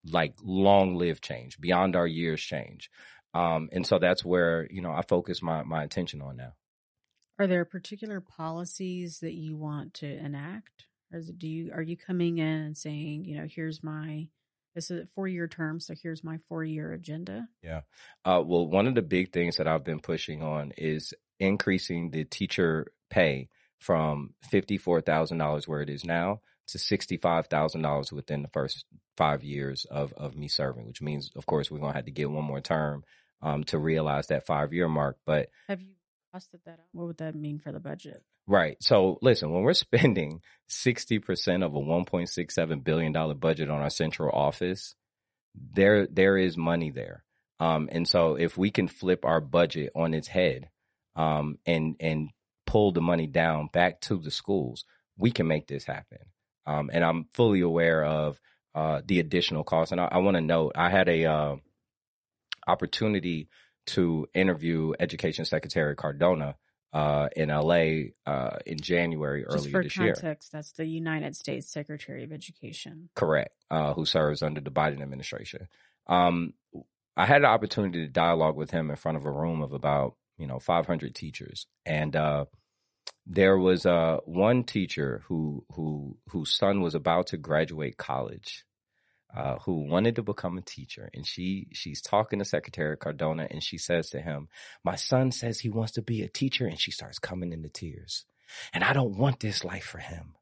like 0.03 0.33
long 0.41 0.95
lived 0.95 1.23
change, 1.23 1.59
beyond 1.59 1.95
our 1.95 2.07
years 2.07 2.41
change. 2.41 2.89
Um, 3.33 3.69
and 3.71 3.85
so 3.85 4.00
that's 4.00 4.25
where, 4.25 4.67
you 4.69 4.81
know, 4.81 4.91
I 4.91 5.03
focus 5.03 5.41
my, 5.41 5.63
my 5.63 5.83
attention 5.83 6.21
on 6.21 6.38
now. 6.38 6.53
Are 7.39 7.47
there 7.47 7.65
particular 7.65 8.21
policies 8.21 9.19
that 9.21 9.33
you 9.33 9.55
want 9.55 9.95
to 9.95 10.07
enact? 10.07 10.85
Or 11.11 11.19
is 11.19 11.29
it, 11.29 11.39
do 11.39 11.47
you 11.47 11.71
are 11.73 11.81
you 11.81 11.97
coming 11.97 12.38
in 12.38 12.47
and 12.47 12.77
saying, 12.77 13.25
you 13.25 13.38
know, 13.38 13.47
here's 13.50 13.83
my 13.83 14.27
this 14.75 14.89
is 14.89 15.03
a 15.03 15.07
four 15.07 15.27
year 15.27 15.47
term, 15.47 15.79
so 15.79 15.93
here's 16.01 16.23
my 16.23 16.39
four 16.47 16.63
year 16.63 16.93
agenda? 16.93 17.47
Yeah. 17.61 17.81
Uh, 18.23 18.41
well, 18.45 18.67
one 18.67 18.88
of 18.88 18.95
the 18.95 19.01
big 19.01 19.33
things 19.33 19.57
that 19.57 19.67
I've 19.67 19.83
been 19.83 20.00
pushing 20.00 20.41
on 20.41 20.71
is 20.77 21.13
increasing 21.39 22.11
the 22.11 22.23
teacher 22.23 22.91
pay 23.09 23.50
from 23.79 24.33
$54,000 24.53 25.67
where 25.67 25.81
it 25.81 25.89
is 25.89 26.05
now 26.05 26.39
to 26.67 26.77
$65,000 26.77 28.11
within 28.11 28.43
the 28.43 28.47
first 28.47 28.85
five 29.17 29.43
years 29.43 29.85
of, 29.85 30.13
of 30.13 30.35
me 30.35 30.47
serving, 30.47 30.88
which 30.88 31.01
means, 31.01 31.31
of 31.35 31.45
course, 31.45 31.69
we're 31.69 31.79
going 31.79 31.91
to 31.91 31.97
have 31.97 32.05
to 32.05 32.11
get 32.11 32.29
one 32.29 32.45
more 32.45 32.61
term 32.61 33.03
um, 33.41 33.63
to 33.65 33.77
realize 33.77 34.27
that 34.27 34.45
five 34.45 34.74
year 34.74 34.88
mark. 34.88 35.17
But 35.25 35.50
Have 35.67 35.81
you 35.81 35.93
costed 36.33 36.63
that 36.65 36.74
out? 36.74 36.88
What 36.91 37.07
would 37.07 37.17
that 37.17 37.36
mean 37.36 37.60
for 37.60 37.71
the 37.71 37.79
budget? 37.79 38.24
Right. 38.48 38.77
So 38.81 39.17
listen, 39.21 39.51
when 39.51 39.63
we're 39.63 39.74
spending 39.74 40.41
60% 40.69 41.63
of 41.63 41.75
a 41.75 41.79
$1.67 41.79 42.83
billion 42.83 43.38
budget 43.38 43.69
on 43.69 43.81
our 43.81 43.89
central 43.89 44.31
office, 44.31 44.95
there 45.55 46.07
there 46.07 46.38
is 46.38 46.55
money 46.57 46.91
there. 46.91 47.24
Um, 47.60 47.89
and 47.91 48.07
so 48.07 48.36
if 48.36 48.57
we 48.57 48.71
can 48.71 48.88
flip 48.88 49.25
our 49.25 49.41
budget 49.41 49.91
on 49.95 50.13
its 50.13 50.27
head, 50.27 50.69
um, 51.15 51.57
and 51.65 51.95
and 52.00 52.29
pull 52.65 52.91
the 52.91 53.01
money 53.01 53.27
down 53.27 53.67
back 53.74 54.01
to 54.01 54.17
the 54.17 54.31
schools, 54.31 54.86
we 55.17 55.31
can 55.31 55.48
make 55.48 55.67
this 55.67 55.83
happen. 55.86 56.19
Um, 56.65 56.89
and 56.93 57.03
I'm 57.03 57.25
fully 57.33 57.62
aware 57.62 58.03
of 58.03 58.39
uh, 58.74 59.01
the 59.05 59.19
additional 59.19 59.63
costs. 59.63 59.91
And 59.91 60.00
I, 60.00 60.07
I 60.12 60.17
want 60.19 60.36
to 60.36 60.41
note, 60.41 60.74
I 60.75 60.89
had 60.89 61.10
a 61.10 61.25
uh, 61.25 61.55
opportunity 62.67 63.47
to 63.87 64.27
interview 64.33 64.93
Education 64.99 65.45
Secretary 65.45 65.95
Cardona 65.95 66.55
uh, 66.93 67.29
in 67.35 67.49
LA 67.49 68.11
uh, 68.25 68.57
in 68.65 68.79
January 68.79 69.43
Just 69.43 69.57
earlier 69.57 69.71
for 69.71 69.83
this 69.83 69.97
year. 69.97 70.13
context, 70.13 70.51
that's 70.51 70.71
the 70.73 70.85
United 70.85 71.35
States 71.35 71.71
Secretary 71.71 72.23
of 72.23 72.31
Education. 72.31 73.09
Correct. 73.15 73.55
Uh, 73.69 73.93
who 73.93 74.05
serves 74.05 74.41
under 74.41 74.61
the 74.61 74.71
Biden 74.71 75.01
administration. 75.01 75.67
Um, 76.07 76.53
I 77.15 77.25
had 77.25 77.41
an 77.41 77.45
opportunity 77.45 78.05
to 78.05 78.11
dialogue 78.11 78.55
with 78.55 78.71
him 78.71 78.89
in 78.89 78.95
front 78.95 79.17
of 79.17 79.25
a 79.25 79.31
room 79.31 79.61
of 79.61 79.73
about 79.73 80.15
you 80.37 80.47
know 80.47 80.59
500 80.59 81.13
teachers, 81.15 81.67
and 81.85 82.15
uh, 82.15 82.45
there 83.25 83.57
was 83.57 83.85
uh, 83.85 84.17
one 84.25 84.63
teacher 84.63 85.23
who 85.27 85.65
who 85.73 86.17
whose 86.29 86.53
son 86.53 86.81
was 86.81 86.95
about 86.95 87.27
to 87.27 87.37
graduate 87.37 87.97
college, 87.97 88.65
uh, 89.35 89.57
who 89.59 89.88
wanted 89.88 90.15
to 90.17 90.23
become 90.23 90.57
a 90.57 90.61
teacher, 90.61 91.09
and 91.13 91.25
she 91.25 91.67
she's 91.73 92.01
talking 92.01 92.39
to 92.39 92.45
Secretary 92.45 92.97
Cardona, 92.97 93.47
and 93.50 93.63
she 93.63 93.77
says 93.77 94.09
to 94.09 94.21
him, 94.21 94.50
"My 94.83 94.95
son 94.95 95.31
says 95.31 95.59
he 95.59 95.69
wants 95.69 95.93
to 95.93 96.01
be 96.01 96.21
a 96.21 96.27
teacher," 96.27 96.65
and 96.65 96.79
she 96.79 96.91
starts 96.91 97.19
coming 97.19 97.53
into 97.53 97.69
tears, 97.69 98.25
and 98.73 98.83
I 98.83 98.93
don't 98.93 99.17
want 99.17 99.39
this 99.39 99.63
life 99.63 99.85
for 99.85 100.00
him. 100.00 100.35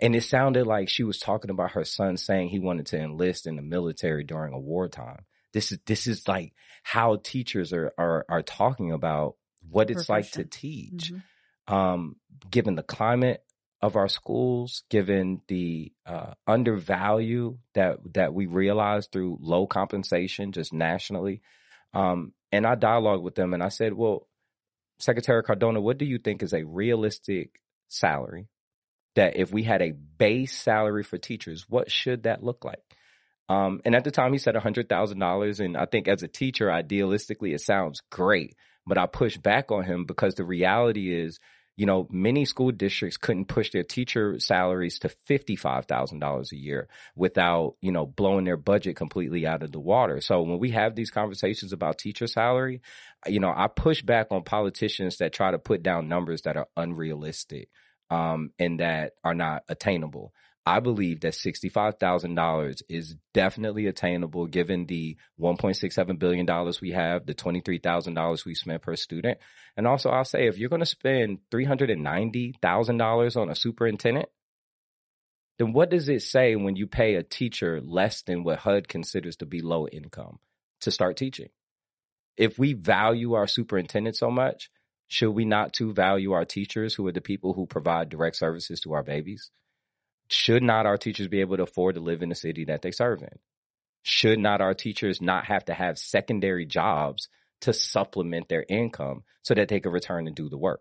And 0.00 0.14
it 0.14 0.22
sounded 0.22 0.66
like 0.66 0.88
she 0.88 1.02
was 1.04 1.18
talking 1.18 1.50
about 1.50 1.72
her 1.72 1.84
son 1.84 2.16
saying 2.16 2.50
he 2.50 2.60
wanted 2.60 2.86
to 2.86 3.00
enlist 3.00 3.46
in 3.46 3.56
the 3.56 3.62
military 3.62 4.24
during 4.24 4.52
a 4.52 4.58
wartime. 4.58 5.24
This 5.52 5.72
is 5.72 5.78
this 5.86 6.06
is 6.06 6.28
like 6.28 6.52
how 6.82 7.16
teachers 7.16 7.72
are 7.72 7.92
are 7.98 8.24
are 8.28 8.42
talking 8.42 8.92
about 8.92 9.36
what 9.68 9.90
it's 9.90 10.08
like 10.08 10.30
to 10.32 10.44
teach. 10.44 11.12
Mhm. 11.12 11.22
Um, 11.74 12.16
given 12.50 12.76
the 12.76 12.82
climate 12.82 13.42
of 13.80 13.96
our 13.96 14.08
schools, 14.08 14.82
given 14.90 15.40
the 15.46 15.92
uh, 16.04 16.34
undervalue 16.46 17.58
that 17.74 17.98
that 18.14 18.34
we 18.34 18.46
realize 18.46 19.06
through 19.06 19.38
low 19.40 19.66
compensation 19.66 20.52
just 20.52 20.72
nationally, 20.72 21.42
um, 21.94 22.32
and 22.50 22.66
I 22.66 22.74
dialogued 22.74 23.22
with 23.22 23.34
them 23.34 23.54
and 23.54 23.62
I 23.62 23.68
said, 23.68 23.92
"Well, 23.92 24.26
Secretary 24.98 25.42
Cardona, 25.42 25.80
what 25.80 25.98
do 25.98 26.04
you 26.04 26.18
think 26.18 26.42
is 26.42 26.52
a 26.52 26.64
realistic 26.64 27.60
salary 27.88 28.48
that 29.14 29.36
if 29.36 29.52
we 29.52 29.62
had 29.62 29.82
a 29.82 29.92
base 29.92 30.56
salary 30.56 31.04
for 31.04 31.18
teachers, 31.18 31.66
what 31.68 31.90
should 31.90 32.24
that 32.24 32.42
look 32.42 32.64
like?" 32.64 32.82
Um, 33.48 33.80
and 33.84 33.94
at 33.94 34.04
the 34.04 34.10
time, 34.10 34.32
he 34.32 34.38
said 34.38 34.56
hundred 34.56 34.88
thousand 34.88 35.20
dollars, 35.20 35.60
and 35.60 35.76
I 35.76 35.86
think 35.86 36.08
as 36.08 36.22
a 36.22 36.28
teacher, 36.28 36.66
idealistically, 36.66 37.54
it 37.54 37.60
sounds 37.60 38.02
great. 38.10 38.56
But 38.86 38.98
I 38.98 39.06
pushed 39.06 39.42
back 39.42 39.70
on 39.70 39.84
him 39.84 40.04
because 40.04 40.34
the 40.34 40.44
reality 40.44 41.14
is, 41.14 41.38
you 41.78 41.86
know, 41.86 42.08
many 42.10 42.44
school 42.44 42.72
districts 42.72 43.16
couldn't 43.16 43.44
push 43.44 43.70
their 43.70 43.84
teacher 43.84 44.40
salaries 44.40 44.98
to 44.98 45.08
fifty-five 45.08 45.86
thousand 45.86 46.18
dollars 46.18 46.50
a 46.52 46.56
year 46.56 46.88
without, 47.14 47.76
you 47.80 47.92
know, 47.92 48.04
blowing 48.04 48.44
their 48.44 48.56
budget 48.56 48.96
completely 48.96 49.46
out 49.46 49.62
of 49.62 49.70
the 49.70 49.78
water. 49.78 50.20
So 50.20 50.42
when 50.42 50.58
we 50.58 50.72
have 50.72 50.96
these 50.96 51.12
conversations 51.12 51.72
about 51.72 51.98
teacher 51.98 52.26
salary, 52.26 52.82
you 53.28 53.38
know, 53.38 53.52
I 53.56 53.68
push 53.68 54.02
back 54.02 54.26
on 54.32 54.42
politicians 54.42 55.18
that 55.18 55.32
try 55.32 55.52
to 55.52 55.58
put 55.60 55.84
down 55.84 56.08
numbers 56.08 56.42
that 56.42 56.56
are 56.56 56.66
unrealistic 56.76 57.68
um, 58.10 58.50
and 58.58 58.80
that 58.80 59.12
are 59.22 59.34
not 59.34 59.62
attainable. 59.68 60.32
I 60.68 60.80
believe 60.80 61.20
that 61.20 61.32
$65,000 61.32 62.82
is 62.90 63.16
definitely 63.32 63.86
attainable 63.86 64.46
given 64.46 64.84
the 64.84 65.16
$1.67 65.40 66.18
billion 66.18 66.46
we 66.82 66.90
have, 66.90 67.24
the 67.24 67.32
$23,000 67.32 68.44
we 68.44 68.54
spend 68.54 68.82
per 68.82 68.94
student. 68.94 69.38
And 69.78 69.86
also, 69.86 70.10
I'll 70.10 70.26
say 70.26 70.46
if 70.46 70.58
you're 70.58 70.68
going 70.68 70.80
to 70.80 70.86
spend 70.86 71.38
$390,000 71.50 73.36
on 73.38 73.48
a 73.48 73.54
superintendent, 73.54 74.28
then 75.58 75.72
what 75.72 75.88
does 75.88 76.10
it 76.10 76.20
say 76.20 76.54
when 76.54 76.76
you 76.76 76.86
pay 76.86 77.14
a 77.14 77.22
teacher 77.22 77.80
less 77.80 78.20
than 78.20 78.44
what 78.44 78.58
HUD 78.58 78.88
considers 78.88 79.36
to 79.36 79.46
be 79.46 79.62
low 79.62 79.88
income 79.88 80.38
to 80.82 80.90
start 80.90 81.16
teaching? 81.16 81.48
If 82.36 82.58
we 82.58 82.74
value 82.74 83.32
our 83.32 83.46
superintendent 83.46 84.16
so 84.16 84.30
much, 84.30 84.68
should 85.06 85.30
we 85.30 85.46
not 85.46 85.72
too 85.72 85.94
value 85.94 86.32
our 86.32 86.44
teachers 86.44 86.94
who 86.94 87.06
are 87.06 87.12
the 87.12 87.22
people 87.22 87.54
who 87.54 87.64
provide 87.64 88.10
direct 88.10 88.36
services 88.36 88.80
to 88.80 88.92
our 88.92 89.02
babies? 89.02 89.50
Should 90.28 90.62
not 90.62 90.86
our 90.86 90.98
teachers 90.98 91.28
be 91.28 91.40
able 91.40 91.56
to 91.56 91.62
afford 91.64 91.94
to 91.94 92.00
live 92.00 92.22
in 92.22 92.28
the 92.28 92.34
city 92.34 92.66
that 92.66 92.82
they 92.82 92.90
serve 92.90 93.22
in? 93.22 93.38
Should 94.02 94.38
not 94.38 94.60
our 94.60 94.74
teachers 94.74 95.20
not 95.20 95.46
have 95.46 95.64
to 95.66 95.74
have 95.74 95.98
secondary 95.98 96.66
jobs 96.66 97.28
to 97.62 97.72
supplement 97.72 98.48
their 98.48 98.64
income 98.68 99.24
so 99.42 99.54
that 99.54 99.68
they 99.68 99.80
can 99.80 99.92
return 99.92 100.26
and 100.26 100.36
do 100.36 100.48
the 100.48 100.58
work? 100.58 100.80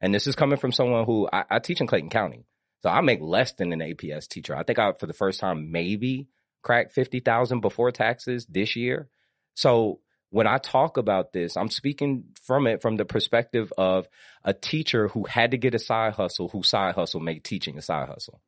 And 0.00 0.14
this 0.14 0.26
is 0.26 0.36
coming 0.36 0.58
from 0.58 0.72
someone 0.72 1.04
who 1.04 1.28
I, 1.32 1.44
I 1.50 1.58
teach 1.58 1.80
in 1.80 1.86
Clayton 1.86 2.10
County. 2.10 2.46
So 2.82 2.90
I 2.90 3.00
make 3.00 3.20
less 3.20 3.52
than 3.52 3.72
an 3.72 3.80
APS 3.80 4.28
teacher. 4.28 4.54
I 4.54 4.62
think 4.62 4.78
I, 4.78 4.92
for 4.92 5.06
the 5.06 5.12
first 5.12 5.40
time, 5.40 5.72
maybe 5.72 6.28
cracked 6.62 6.92
50,000 6.92 7.60
before 7.60 7.90
taxes 7.90 8.46
this 8.46 8.76
year. 8.76 9.08
So 9.54 10.00
when 10.30 10.46
I 10.46 10.58
talk 10.58 10.96
about 10.96 11.32
this, 11.32 11.56
I'm 11.56 11.70
speaking 11.70 12.24
from 12.42 12.66
it 12.66 12.82
from 12.82 12.96
the 12.96 13.04
perspective 13.04 13.72
of 13.78 14.06
a 14.44 14.52
teacher 14.52 15.08
who 15.08 15.24
had 15.24 15.52
to 15.52 15.58
get 15.58 15.74
a 15.74 15.78
side 15.78 16.14
hustle, 16.14 16.48
whose 16.48 16.68
side 16.68 16.94
hustle 16.94 17.20
made 17.20 17.44
teaching 17.44 17.78
a 17.78 17.82
side 17.82 18.08
hustle. 18.08 18.40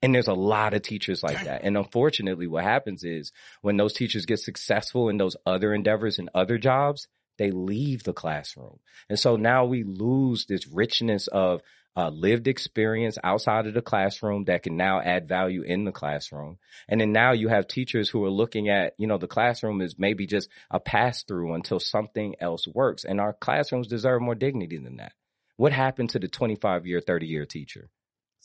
And 0.00 0.14
there's 0.14 0.28
a 0.28 0.34
lot 0.34 0.74
of 0.74 0.82
teachers 0.82 1.22
like 1.22 1.42
that. 1.44 1.62
And 1.64 1.76
unfortunately, 1.76 2.46
what 2.46 2.64
happens 2.64 3.02
is 3.02 3.32
when 3.62 3.76
those 3.76 3.94
teachers 3.94 4.26
get 4.26 4.38
successful 4.38 5.08
in 5.08 5.16
those 5.16 5.36
other 5.44 5.74
endeavors 5.74 6.18
and 6.18 6.30
other 6.34 6.56
jobs, 6.56 7.08
they 7.36 7.50
leave 7.50 8.04
the 8.04 8.12
classroom. 8.12 8.78
And 9.08 9.18
so 9.18 9.36
now 9.36 9.64
we 9.64 9.82
lose 9.84 10.46
this 10.46 10.66
richness 10.68 11.26
of 11.28 11.62
uh, 11.96 12.10
lived 12.10 12.46
experience 12.46 13.18
outside 13.24 13.66
of 13.66 13.74
the 13.74 13.82
classroom 13.82 14.44
that 14.44 14.62
can 14.62 14.76
now 14.76 15.00
add 15.00 15.26
value 15.26 15.62
in 15.62 15.84
the 15.84 15.90
classroom. 15.90 16.58
And 16.88 17.00
then 17.00 17.10
now 17.12 17.32
you 17.32 17.48
have 17.48 17.66
teachers 17.66 18.08
who 18.08 18.24
are 18.24 18.30
looking 18.30 18.68
at, 18.68 18.94
you 18.98 19.08
know, 19.08 19.18
the 19.18 19.26
classroom 19.26 19.80
is 19.80 19.98
maybe 19.98 20.24
just 20.26 20.48
a 20.70 20.78
pass 20.78 21.24
through 21.24 21.54
until 21.54 21.80
something 21.80 22.36
else 22.38 22.68
works. 22.68 23.04
And 23.04 23.20
our 23.20 23.32
classrooms 23.32 23.88
deserve 23.88 24.22
more 24.22 24.36
dignity 24.36 24.78
than 24.78 24.98
that. 24.98 25.12
What 25.56 25.72
happened 25.72 26.10
to 26.10 26.20
the 26.20 26.28
25 26.28 26.86
year, 26.86 27.00
30 27.00 27.26
year 27.26 27.46
teacher? 27.46 27.88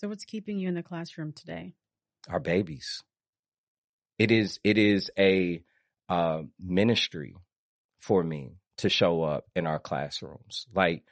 So, 0.04 0.10
what's 0.10 0.26
keeping 0.26 0.60
you 0.60 0.68
in 0.68 0.76
the 0.76 0.84
classroom 0.84 1.32
today? 1.32 1.76
Our 2.28 2.42
babies. 2.42 3.02
It 4.20 4.32
is, 4.32 4.60
it 4.62 4.78
is 4.78 5.10
a 5.18 5.64
uh, 6.10 6.42
ministry 6.60 7.38
for 8.02 8.22
me 8.22 8.58
to 8.80 8.90
show 8.90 9.24
up 9.24 9.46
in 9.56 9.66
our 9.66 9.80
classrooms. 9.80 10.68
Like, 10.76 11.06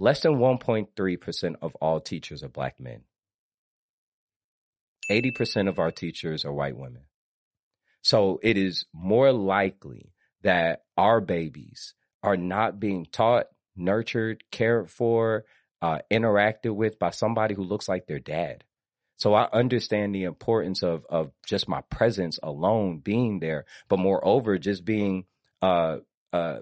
less 0.00 0.22
than 0.22 0.38
1.3% 0.38 1.54
of 1.62 1.76
all 1.76 2.00
teachers 2.00 2.42
are 2.42 2.48
black 2.48 2.80
men. 2.80 3.02
80% 5.08 5.68
of 5.68 5.78
our 5.78 5.92
teachers 5.92 6.44
are 6.44 6.52
white 6.52 6.76
women. 6.76 7.04
So 8.02 8.40
it 8.42 8.58
is 8.58 8.84
more 8.92 9.32
likely 9.32 10.12
that 10.42 10.82
our 10.96 11.20
babies 11.20 11.94
are 12.24 12.36
not 12.36 12.80
being 12.80 13.06
taught, 13.12 13.46
nurtured, 13.76 14.42
cared 14.50 14.90
for, 14.90 15.44
uh, 15.82 16.00
interacted 16.10 16.74
with 16.74 16.98
by 16.98 17.10
somebody 17.10 17.54
who 17.54 17.62
looks 17.62 17.88
like 17.88 18.06
their 18.06 18.18
dad. 18.18 18.64
So 19.16 19.34
I 19.34 19.48
understand 19.52 20.14
the 20.14 20.24
importance 20.24 20.82
of 20.82 21.04
of 21.08 21.32
just 21.46 21.68
my 21.68 21.80
presence 21.90 22.38
alone 22.42 22.98
being 22.98 23.40
there, 23.40 23.64
but 23.88 23.98
moreover, 23.98 24.58
just 24.58 24.84
being 24.84 25.24
uh, 25.60 25.98
uh, 26.32 26.60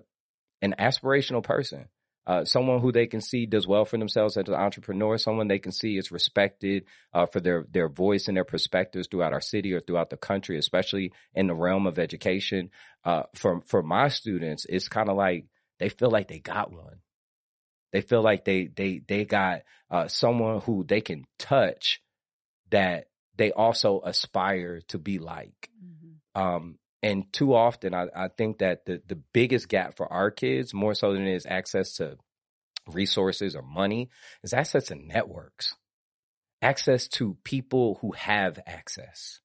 an 0.62 0.74
aspirational 0.78 1.42
person 1.42 1.88
uh, 2.26 2.44
someone 2.44 2.80
who 2.80 2.90
they 2.90 3.06
can 3.06 3.20
see 3.20 3.46
does 3.46 3.68
well 3.68 3.84
for 3.84 3.98
themselves 3.98 4.36
as 4.36 4.48
an 4.48 4.54
entrepreneur, 4.54 5.16
someone 5.16 5.46
they 5.46 5.60
can 5.60 5.70
see 5.70 5.96
is 5.96 6.10
respected 6.10 6.84
uh, 7.14 7.26
for 7.26 7.38
their 7.40 7.64
their 7.70 7.88
voice 7.88 8.26
and 8.26 8.36
their 8.36 8.44
perspectives 8.44 9.06
throughout 9.08 9.32
our 9.32 9.40
city 9.40 9.72
or 9.72 9.80
throughout 9.80 10.10
the 10.10 10.16
country, 10.16 10.58
especially 10.58 11.12
in 11.34 11.46
the 11.46 11.54
realm 11.54 11.86
of 11.86 11.98
education. 11.98 12.70
Uh, 13.04 13.22
for 13.34 13.60
for 13.62 13.82
my 13.82 14.08
students, 14.08 14.66
it's 14.68 14.88
kind 14.88 15.08
of 15.08 15.16
like 15.16 15.46
they 15.78 15.88
feel 15.88 16.10
like 16.10 16.26
they 16.26 16.40
got 16.40 16.72
one. 16.72 16.98
They 17.96 18.02
feel 18.02 18.20
like 18.20 18.44
they 18.44 18.66
they 18.66 19.00
they 19.08 19.24
got 19.24 19.62
uh, 19.90 20.06
someone 20.08 20.60
who 20.60 20.84
they 20.84 21.00
can 21.00 21.24
touch 21.38 22.02
that 22.68 23.06
they 23.38 23.52
also 23.52 24.02
aspire 24.04 24.82
to 24.88 24.98
be 24.98 25.18
like. 25.18 25.70
Mm-hmm. 25.82 26.42
Um, 26.42 26.78
and 27.02 27.32
too 27.32 27.54
often, 27.54 27.94
I, 27.94 28.08
I 28.14 28.28
think 28.28 28.58
that 28.58 28.84
the, 28.84 29.00
the 29.06 29.16
biggest 29.32 29.70
gap 29.70 29.96
for 29.96 30.12
our 30.12 30.30
kids, 30.30 30.74
more 30.74 30.92
so 30.92 31.14
than 31.14 31.26
it 31.26 31.36
is 31.36 31.46
access 31.46 31.94
to 31.94 32.18
resources 32.86 33.56
or 33.56 33.62
money, 33.62 34.10
is 34.42 34.52
access 34.52 34.88
to 34.88 34.94
networks, 34.94 35.74
access 36.60 37.08
to 37.08 37.38
people 37.44 37.96
who 38.02 38.12
have 38.12 38.58
access. 38.66 39.40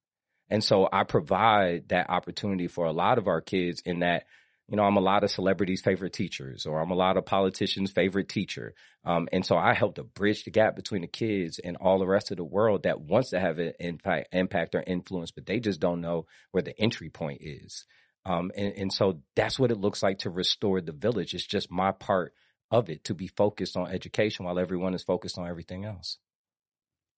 And 0.49 0.61
so 0.61 0.89
I 0.91 1.05
provide 1.05 1.87
that 1.87 2.09
opportunity 2.09 2.67
for 2.67 2.83
a 2.83 2.91
lot 2.91 3.17
of 3.17 3.29
our 3.29 3.39
kids 3.39 3.81
in 3.85 3.99
that, 3.99 4.25
you 4.71 4.77
know, 4.77 4.83
I'm 4.83 4.95
a 4.95 5.01
lot 5.01 5.25
of 5.25 5.29
celebrities' 5.29 5.81
favorite 5.81 6.13
teachers, 6.13 6.65
or 6.65 6.79
I'm 6.79 6.91
a 6.91 6.95
lot 6.95 7.17
of 7.17 7.25
politicians' 7.25 7.91
favorite 7.91 8.29
teacher. 8.29 8.73
Um, 9.03 9.27
and 9.33 9.45
so 9.45 9.57
I 9.57 9.73
help 9.73 9.95
to 9.95 10.03
bridge 10.03 10.45
the 10.45 10.51
gap 10.51 10.77
between 10.77 11.01
the 11.01 11.07
kids 11.07 11.59
and 11.59 11.75
all 11.75 11.99
the 11.99 12.07
rest 12.07 12.31
of 12.31 12.37
the 12.37 12.45
world 12.45 12.83
that 12.83 13.01
wants 13.01 13.31
to 13.31 13.39
have 13.41 13.59
an 13.59 13.73
impact, 13.81 14.33
impact 14.33 14.73
or 14.73 14.81
influence, 14.87 15.31
but 15.31 15.45
they 15.45 15.59
just 15.59 15.81
don't 15.81 15.99
know 15.99 16.25
where 16.51 16.63
the 16.63 16.79
entry 16.79 17.09
point 17.09 17.41
is. 17.41 17.85
Um, 18.25 18.49
and, 18.55 18.73
and 18.77 18.93
so 18.93 19.19
that's 19.35 19.59
what 19.59 19.71
it 19.71 19.77
looks 19.77 20.01
like 20.01 20.19
to 20.19 20.29
restore 20.29 20.79
the 20.79 20.93
village. 20.93 21.33
It's 21.33 21.45
just 21.45 21.69
my 21.69 21.91
part 21.91 22.33
of 22.71 22.89
it 22.89 23.03
to 23.03 23.13
be 23.13 23.27
focused 23.27 23.75
on 23.75 23.91
education 23.91 24.45
while 24.45 24.57
everyone 24.57 24.93
is 24.93 25.03
focused 25.03 25.37
on 25.37 25.49
everything 25.49 25.83
else. 25.83 26.17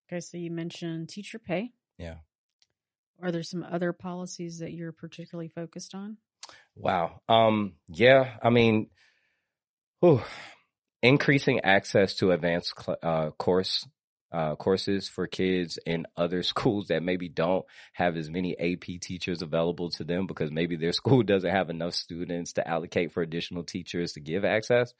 Okay, 0.10 0.22
so 0.22 0.38
you 0.38 0.50
mentioned 0.50 1.10
teacher 1.10 1.38
pay. 1.38 1.74
Yeah. 2.00 2.16
Are 3.22 3.32
there 3.32 3.44
some 3.44 3.64
other 3.64 3.94
policies 3.94 4.58
that 4.58 4.74
you're 4.74 4.92
particularly 4.92 5.50
focused 5.50 5.94
on? 5.94 6.18
Wow. 6.76 7.22
Um, 7.30 7.74
yeah, 7.88 8.38
I 8.42 8.50
mean, 8.50 8.90
whew, 10.00 10.22
increasing 11.02 11.62
access 11.62 12.16
to 12.16 12.32
advanced 12.32 12.74
cl- 12.80 12.98
uh, 13.04 13.30
course 13.32 13.86
uh, 14.32 14.56
courses 14.56 15.08
for 15.08 15.28
kids 15.28 15.78
in 15.86 16.08
other 16.18 16.42
schools 16.44 16.88
that 16.88 17.04
maybe 17.04 17.30
don't 17.30 17.66
have 17.94 18.18
as 18.18 18.30
many 18.30 18.58
AP 18.58 19.00
teachers 19.00 19.44
available 19.44 19.92
to 19.92 20.04
them 20.04 20.26
because 20.26 20.52
maybe 20.52 20.76
their 20.76 20.94
school 21.02 21.22
doesn't 21.24 21.52
have 21.52 21.70
enough 21.70 21.94
students 21.94 22.54
to 22.54 22.68
allocate 22.68 23.14
for 23.14 23.22
additional 23.22 23.64
teachers 23.64 24.14
to 24.14 24.20
give 24.20 24.44
access. 24.44 24.94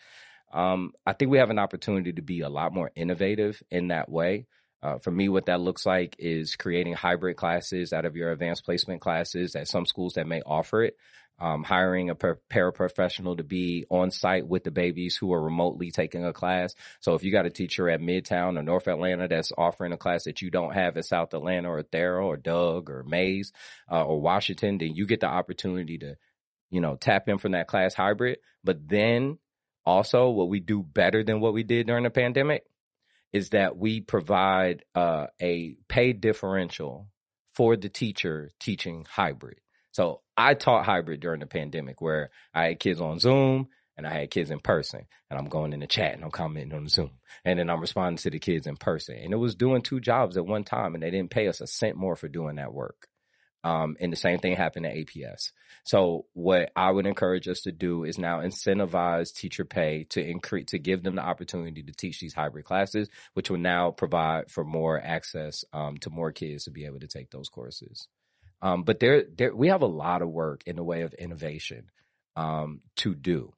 Um, 0.54 0.94
I 1.04 1.14
think 1.14 1.32
we 1.32 1.40
have 1.40 1.50
an 1.50 1.58
opportunity 1.58 2.14
to 2.14 2.22
be 2.22 2.42
a 2.42 2.50
lot 2.50 2.74
more 2.74 2.92
innovative 2.96 3.62
in 3.72 3.88
that 3.88 4.08
way. 4.08 4.46
Uh, 4.84 5.00
for 5.00 5.12
me, 5.12 5.30
what 5.30 5.48
that 5.48 5.62
looks 5.62 5.86
like 5.86 6.16
is 6.20 6.56
creating 6.56 6.94
hybrid 6.94 7.38
classes 7.38 7.94
out 7.94 8.06
of 8.06 8.16
your 8.16 8.32
advanced 8.32 8.66
placement 8.66 9.02
classes 9.02 9.56
at 9.56 9.68
some 9.68 9.86
schools 9.86 10.14
that 10.14 10.28
may 10.28 10.42
offer 10.46 10.84
it 10.84 10.96
um, 11.40 11.63
hiring 11.63 12.10
a 12.10 12.16
paraprofessional 12.16 13.38
to 13.38 13.44
be 13.44 13.86
on 13.90 14.12
site 14.12 14.48
with 14.48 14.63
the 14.63 14.72
babies 14.72 15.16
who 15.16 15.34
are 15.34 15.42
remotely 15.42 15.92
taking 15.92 16.24
a 16.24 16.34
class. 16.34 16.75
So 17.00 17.16
if 17.16 17.24
you 17.24 17.32
got 17.32 17.46
a 17.46 17.50
teacher 17.50 17.90
at 17.90 18.00
Midtown 18.00 18.58
or 18.58 18.63
North 18.63 18.88
Atlanta 18.88 19.28
that's 19.28 19.52
offering 19.58 19.94
a 19.94 19.98
class 19.98 20.24
that 20.24 20.42
you 20.42 20.50
don't 20.50 20.74
have 20.74 20.96
at 20.96 21.06
South 21.06 21.34
Atlanta 21.34 21.70
or 21.70 21.84
Therrell 21.84 22.25
or 22.25 22.38
Doug 22.38 22.90
or 22.90 23.04
Mays 23.04 23.52
uh, 23.92 24.04
or 24.04 24.22
Washington, 24.22 24.78
then 24.78 24.96
you 24.96 25.06
get 25.06 25.20
the 25.20 25.28
opportunity 25.28 25.98
to, 25.98 26.16
you 26.70 26.82
know, 26.82 26.96
tap 26.96 27.28
in 27.28 27.40
from 27.40 27.54
that 27.54 27.68
class 27.68 27.94
hybrid. 27.94 28.38
But 28.63 28.88
then 28.88 29.40
also 29.86 30.30
what 30.30 30.50
we 30.50 30.60
do 30.60 30.82
better 30.82 31.24
than 31.24 31.42
what 31.42 31.54
we 31.54 31.63
did 31.63 31.88
during 31.88 32.04
the 32.04 32.10
pandemic 32.10 32.63
is 33.34 33.50
that 33.50 33.75
we 33.75 34.00
provide 34.00 34.86
uh, 34.94 35.28
a 35.42 35.75
pay 35.90 36.13
differential 36.13 37.08
for 37.56 37.75
the 37.75 37.90
teacher 37.90 38.52
teaching 38.60 39.06
hybrid. 39.10 39.60
So 39.94 40.22
I 40.36 40.56
taught 40.56 40.86
hybrid 40.86 41.20
during 41.20 41.40
the 41.40 41.46
pandemic 41.46 42.02
where 42.02 42.32
I 42.54 42.66
had 42.66 42.80
kids 42.80 43.00
on 43.00 43.20
Zoom 43.20 43.70
and 43.96 44.08
I 44.08 44.12
had 44.12 44.32
kids 44.32 44.50
in 44.50 44.60
person 44.60 45.06
and 45.30 45.40
I'm 45.40 45.46
going 45.46 45.72
in 45.72 45.80
the 45.80 45.88
chat 45.88 46.16
and 46.16 46.24
I'm 46.24 46.32
commenting 46.32 46.76
on 46.76 46.88
Zoom 46.88 47.12
and 47.46 47.60
then 47.60 47.70
I'm 47.70 47.80
responding 47.80 48.18
to 48.18 48.32
the 48.32 48.40
kids 48.40 48.66
in 48.66 48.76
person. 48.76 49.16
And 49.16 49.32
it 49.32 49.38
was 49.38 49.56
doing 49.56 49.84
two 49.84 50.00
jobs 50.00 50.36
at 50.36 50.48
one 50.48 50.64
time 50.64 50.96
and 50.96 51.04
they 51.04 51.12
didn't 51.12 51.30
pay 51.30 51.48
us 51.48 51.62
a 51.62 51.68
cent 51.68 51.96
more 51.96 52.16
for 52.16 52.28
doing 52.28 52.56
that 52.56 52.74
work. 52.74 53.08
Um, 53.64 53.96
and 54.00 54.12
the 54.12 54.18
same 54.18 54.40
thing 54.40 54.56
happened 54.56 54.88
at 54.88 54.96
APS. 54.96 55.52
So 55.86 56.26
what 56.34 56.72
I 56.76 56.92
would 56.92 57.06
encourage 57.06 57.48
us 57.48 57.62
to 57.62 57.72
do 57.72 58.04
is 58.04 58.18
now 58.18 58.40
incentivize 58.40 59.34
teacher 59.34 59.64
pay 59.64 60.06
to 60.10 60.22
increase, 60.22 60.66
to 60.72 60.80
give 60.80 61.04
them 61.04 61.16
the 61.16 61.22
opportunity 61.22 61.84
to 61.84 61.94
teach 61.94 62.20
these 62.20 62.34
hybrid 62.34 62.66
classes, 62.66 63.10
which 63.36 63.50
will 63.50 63.60
now 63.60 63.92
provide 63.92 64.52
for 64.52 64.66
more 64.66 65.00
access, 65.00 65.64
um, 65.72 65.98
to 66.00 66.10
more 66.10 66.32
kids 66.32 66.66
to 66.66 66.72
be 66.72 66.86
able 66.86 67.00
to 67.00 67.08
take 67.08 67.30
those 67.30 67.48
courses. 67.48 68.08
Um, 68.63 68.84
but 68.84 69.01
there, 69.01 69.25
there, 69.38 69.53
we 69.53 69.67
have 69.67 69.82
a 69.82 69.88
lot 69.88 70.22
of 70.22 70.29
work 70.29 70.63
in 70.65 70.77
the 70.77 70.84
way 70.84 71.01
of 71.01 71.13
innovation 71.13 71.91
um, 72.38 72.79
to 72.96 73.13
do. 73.13 73.53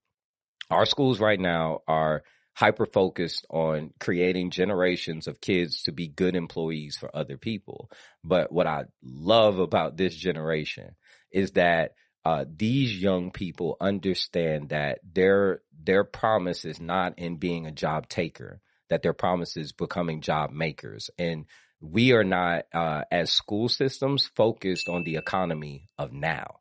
Our 0.72 0.88
schools 0.88 1.20
right 1.20 1.40
now 1.40 1.82
are 1.88 2.24
hyper 2.56 2.88
focused 2.88 3.46
on 3.52 3.92
creating 4.00 4.50
generations 4.50 5.28
of 5.28 5.40
kids 5.40 5.84
to 5.84 5.92
be 5.92 6.08
good 6.08 6.36
employees 6.36 6.98
for 6.98 7.16
other 7.16 7.38
people. 7.38 7.92
But 8.24 8.52
what 8.52 8.66
I 8.66 8.86
love 9.04 9.60
about 9.60 9.96
this 9.96 10.16
generation 10.16 10.96
is 11.32 11.52
that 11.52 11.92
uh, 12.26 12.46
these 12.50 13.00
young 13.00 13.30
people 13.30 13.78
understand 13.80 14.70
that 14.70 15.00
their 15.04 15.62
their 15.84 16.04
promise 16.04 16.66
is 16.66 16.82
not 16.82 17.20
in 17.20 17.38
being 17.38 17.68
a 17.68 17.72
job 17.72 18.10
taker, 18.10 18.60
that 18.90 19.04
their 19.04 19.14
promise 19.14 19.56
is 19.56 19.72
becoming 19.72 20.22
job 20.22 20.50
makers. 20.50 21.12
And 21.20 21.46
we 21.82 22.14
are 22.14 22.24
not 22.24 22.66
uh, 22.74 23.04
as 23.12 23.32
school 23.32 23.70
systems 23.70 24.30
focused 24.36 24.90
on 24.90 25.04
the 25.04 25.16
economy 25.16 25.90
of 25.98 26.12
now. 26.12 26.60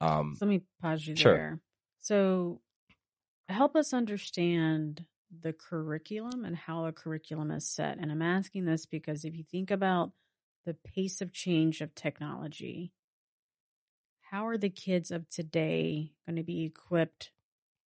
Um, 0.00 0.36
so 0.38 0.46
let 0.46 0.50
me 0.50 0.62
pause 0.80 1.06
you 1.06 1.16
sure. 1.16 1.34
there. 1.34 1.60
So 2.00 2.60
help 3.48 3.76
us 3.76 3.92
understand 3.92 5.04
the 5.40 5.52
curriculum 5.52 6.44
and 6.44 6.56
how 6.56 6.86
a 6.86 6.92
curriculum 6.92 7.50
is 7.50 7.68
set. 7.68 7.98
And 7.98 8.10
I'm 8.10 8.22
asking 8.22 8.64
this 8.64 8.86
because 8.86 9.24
if 9.24 9.36
you 9.36 9.44
think 9.44 9.70
about 9.70 10.12
the 10.66 10.74
pace 10.74 11.20
of 11.20 11.32
change 11.32 11.80
of 11.80 11.94
technology, 11.94 12.92
how 14.30 14.46
are 14.46 14.58
the 14.58 14.70
kids 14.70 15.10
of 15.10 15.28
today 15.28 16.12
going 16.26 16.36
to 16.36 16.42
be 16.42 16.64
equipped? 16.64 17.30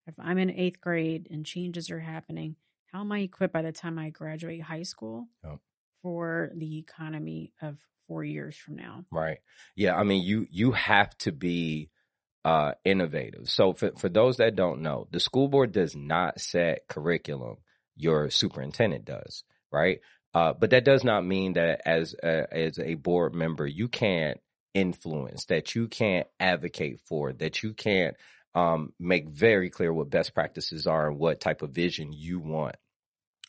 If 0.06 0.14
I'm 0.18 0.38
in 0.38 0.50
eighth 0.50 0.80
grade 0.80 1.28
and 1.30 1.44
changes 1.44 1.90
are 1.90 2.00
happening, 2.00 2.56
how 2.92 3.00
am 3.00 3.12
I 3.12 3.20
equipped 3.20 3.52
by 3.52 3.62
the 3.62 3.72
time 3.72 3.98
I 3.98 4.10
graduate 4.10 4.62
high 4.62 4.84
school? 4.84 5.28
Oh 5.44 5.58
for 6.02 6.50
the 6.54 6.78
economy 6.78 7.52
of 7.60 7.78
four 8.06 8.24
years 8.24 8.56
from 8.56 8.76
now. 8.76 9.04
Right. 9.10 9.38
Yeah. 9.76 9.96
I 9.96 10.02
mean, 10.02 10.22
you 10.22 10.46
you 10.50 10.72
have 10.72 11.16
to 11.18 11.32
be 11.32 11.90
uh, 12.44 12.72
innovative. 12.84 13.48
So 13.48 13.72
for 13.72 13.92
for 13.96 14.08
those 14.08 14.38
that 14.38 14.56
don't 14.56 14.82
know, 14.82 15.06
the 15.10 15.20
school 15.20 15.48
board 15.48 15.72
does 15.72 15.94
not 15.94 16.40
set 16.40 16.88
curriculum. 16.88 17.56
Your 17.96 18.30
superintendent 18.30 19.04
does. 19.04 19.44
Right. 19.70 20.00
Uh, 20.34 20.52
but 20.52 20.70
that 20.70 20.84
does 20.84 21.04
not 21.04 21.24
mean 21.24 21.54
that 21.54 21.80
as 21.86 22.14
a, 22.22 22.46
as 22.52 22.78
a 22.78 22.94
board 22.94 23.34
member, 23.34 23.66
you 23.66 23.88
can't 23.88 24.38
influence, 24.74 25.46
that 25.46 25.74
you 25.74 25.88
can't 25.88 26.26
advocate 26.38 27.00
for, 27.06 27.32
that 27.32 27.62
you 27.62 27.72
can't 27.72 28.14
um, 28.54 28.92
make 28.98 29.28
very 29.28 29.70
clear 29.70 29.92
what 29.92 30.10
best 30.10 30.34
practices 30.34 30.86
are 30.86 31.08
and 31.08 31.18
what 31.18 31.40
type 31.40 31.62
of 31.62 31.70
vision 31.70 32.12
you 32.12 32.40
want 32.40 32.76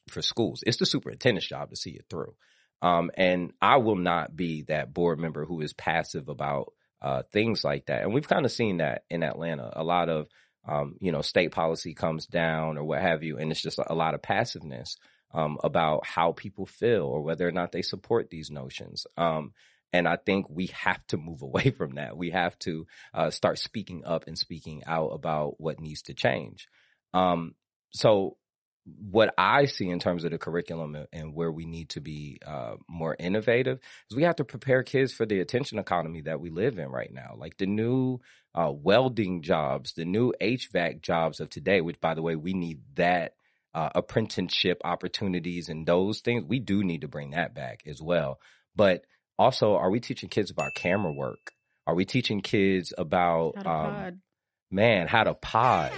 for 0.10 0.22
schools. 0.22 0.64
It's 0.66 0.78
the 0.78 0.86
superintendent's 0.86 1.48
job 1.48 1.70
to 1.70 1.76
see 1.76 1.92
it 1.92 2.06
through. 2.10 2.36
Um, 2.82 3.12
and 3.16 3.52
I 3.62 3.78
will 3.78 3.96
not 3.96 4.36
be 4.36 4.64
that 4.64 4.94
board 4.94 5.20
member 5.20 5.46
who 5.46 5.62
is 5.62 5.74
passive 5.74 6.30
about 6.30 6.74
uh, 7.02 7.24
things 7.32 7.64
like 7.64 7.88
that. 7.88 8.04
And 8.04 8.14
we've 8.14 8.28
kind 8.28 8.46
of 8.46 8.52
seen 8.52 8.78
that 8.78 9.04
in 9.10 9.24
Atlanta. 9.24 9.72
A 9.76 9.84
lot 9.84 10.10
of, 10.10 10.28
um, 10.68 10.96
you 11.00 11.12
know, 11.12 11.22
state 11.22 11.52
policy 11.52 11.94
comes 11.94 12.26
down 12.26 12.78
or 12.78 12.84
what 12.84 13.02
have 13.02 13.24
you, 13.24 13.38
and 13.38 13.52
it's 13.52 13.62
just 13.62 13.80
a 13.86 13.96
lot 13.96 14.14
of 14.14 14.22
passiveness 14.22 14.98
um, 15.34 15.58
about 15.64 16.06
how 16.06 16.32
people 16.32 16.66
feel 16.66 17.04
or 17.04 17.22
whether 17.22 17.48
or 17.48 17.52
not 17.52 17.72
they 17.72 17.82
support 17.82 18.30
these 18.30 18.50
notions. 18.50 19.06
Um, 19.18 19.54
and 19.92 20.08
I 20.08 20.18
think 20.18 20.50
we 20.50 20.68
have 20.68 21.06
to 21.08 21.18
move 21.18 21.42
away 21.44 21.72
from 21.72 21.96
that. 21.96 22.18
We 22.18 22.32
have 22.32 22.58
to 22.60 22.88
uh, 23.14 23.30
start 23.30 23.60
speaking 23.60 24.04
up 24.06 24.28
and 24.28 24.38
speaking 24.38 24.84
out 24.86 25.10
about 25.10 25.60
what 25.60 25.80
needs 25.80 26.04
to 26.04 26.14
change. 26.14 26.68
Um, 27.14 27.56
so 27.92 28.38
what 28.86 29.34
I 29.38 29.66
see 29.66 29.90
in 29.90 30.00
terms 30.00 30.24
of 30.24 30.32
the 30.32 30.38
curriculum 30.38 31.06
and 31.12 31.34
where 31.34 31.52
we 31.52 31.66
need 31.66 31.90
to 31.90 32.02
be 32.02 32.40
uh, 32.46 32.76
more 32.88 33.16
innovative 33.20 33.80
is 34.10 34.16
we 34.16 34.24
have 34.24 34.38
to 34.38 34.46
prepare 34.46 34.84
kids 34.84 35.14
for 35.14 35.26
the 35.26 35.40
attention 35.40 35.80
economy 35.80 36.22
that 36.22 36.40
we 36.40 36.50
live 36.50 36.80
in 36.80 36.90
right 36.90 37.12
now. 37.12 37.36
Like 37.38 37.58
the 37.58 37.68
new 37.68 38.20
uh, 38.56 38.72
welding 38.72 39.42
jobs, 39.42 39.94
the 39.94 40.06
new 40.06 40.34
HVAC 40.42 41.02
jobs 41.02 41.40
of 41.40 41.50
today, 41.50 41.82
which 41.82 42.00
by 42.00 42.14
the 42.14 42.22
way, 42.22 42.36
we 42.36 42.54
need 42.54 42.80
that 42.96 43.34
uh, 43.74 43.90
apprenticeship 43.94 44.82
opportunities 44.84 45.70
and 45.70 45.86
those 45.86 46.22
things. 46.22 46.44
We 46.48 46.60
do 46.60 46.84
need 46.84 47.02
to 47.02 47.08
bring 47.08 47.32
that 47.32 47.54
back 47.54 47.84
as 47.86 48.02
well. 48.02 48.40
But 48.76 49.06
also, 49.38 49.76
are 49.76 49.90
we 49.90 50.00
teaching 50.00 50.30
kids 50.30 50.52
about 50.52 50.74
camera 50.74 51.14
work? 51.14 51.52
Are 51.86 51.96
we 51.96 52.06
teaching 52.06 52.42
kids 52.42 52.94
about, 52.98 53.66
um, 53.66 54.22
man, 54.70 55.08
how 55.08 55.24
to 55.24 55.34
pod, 55.34 55.92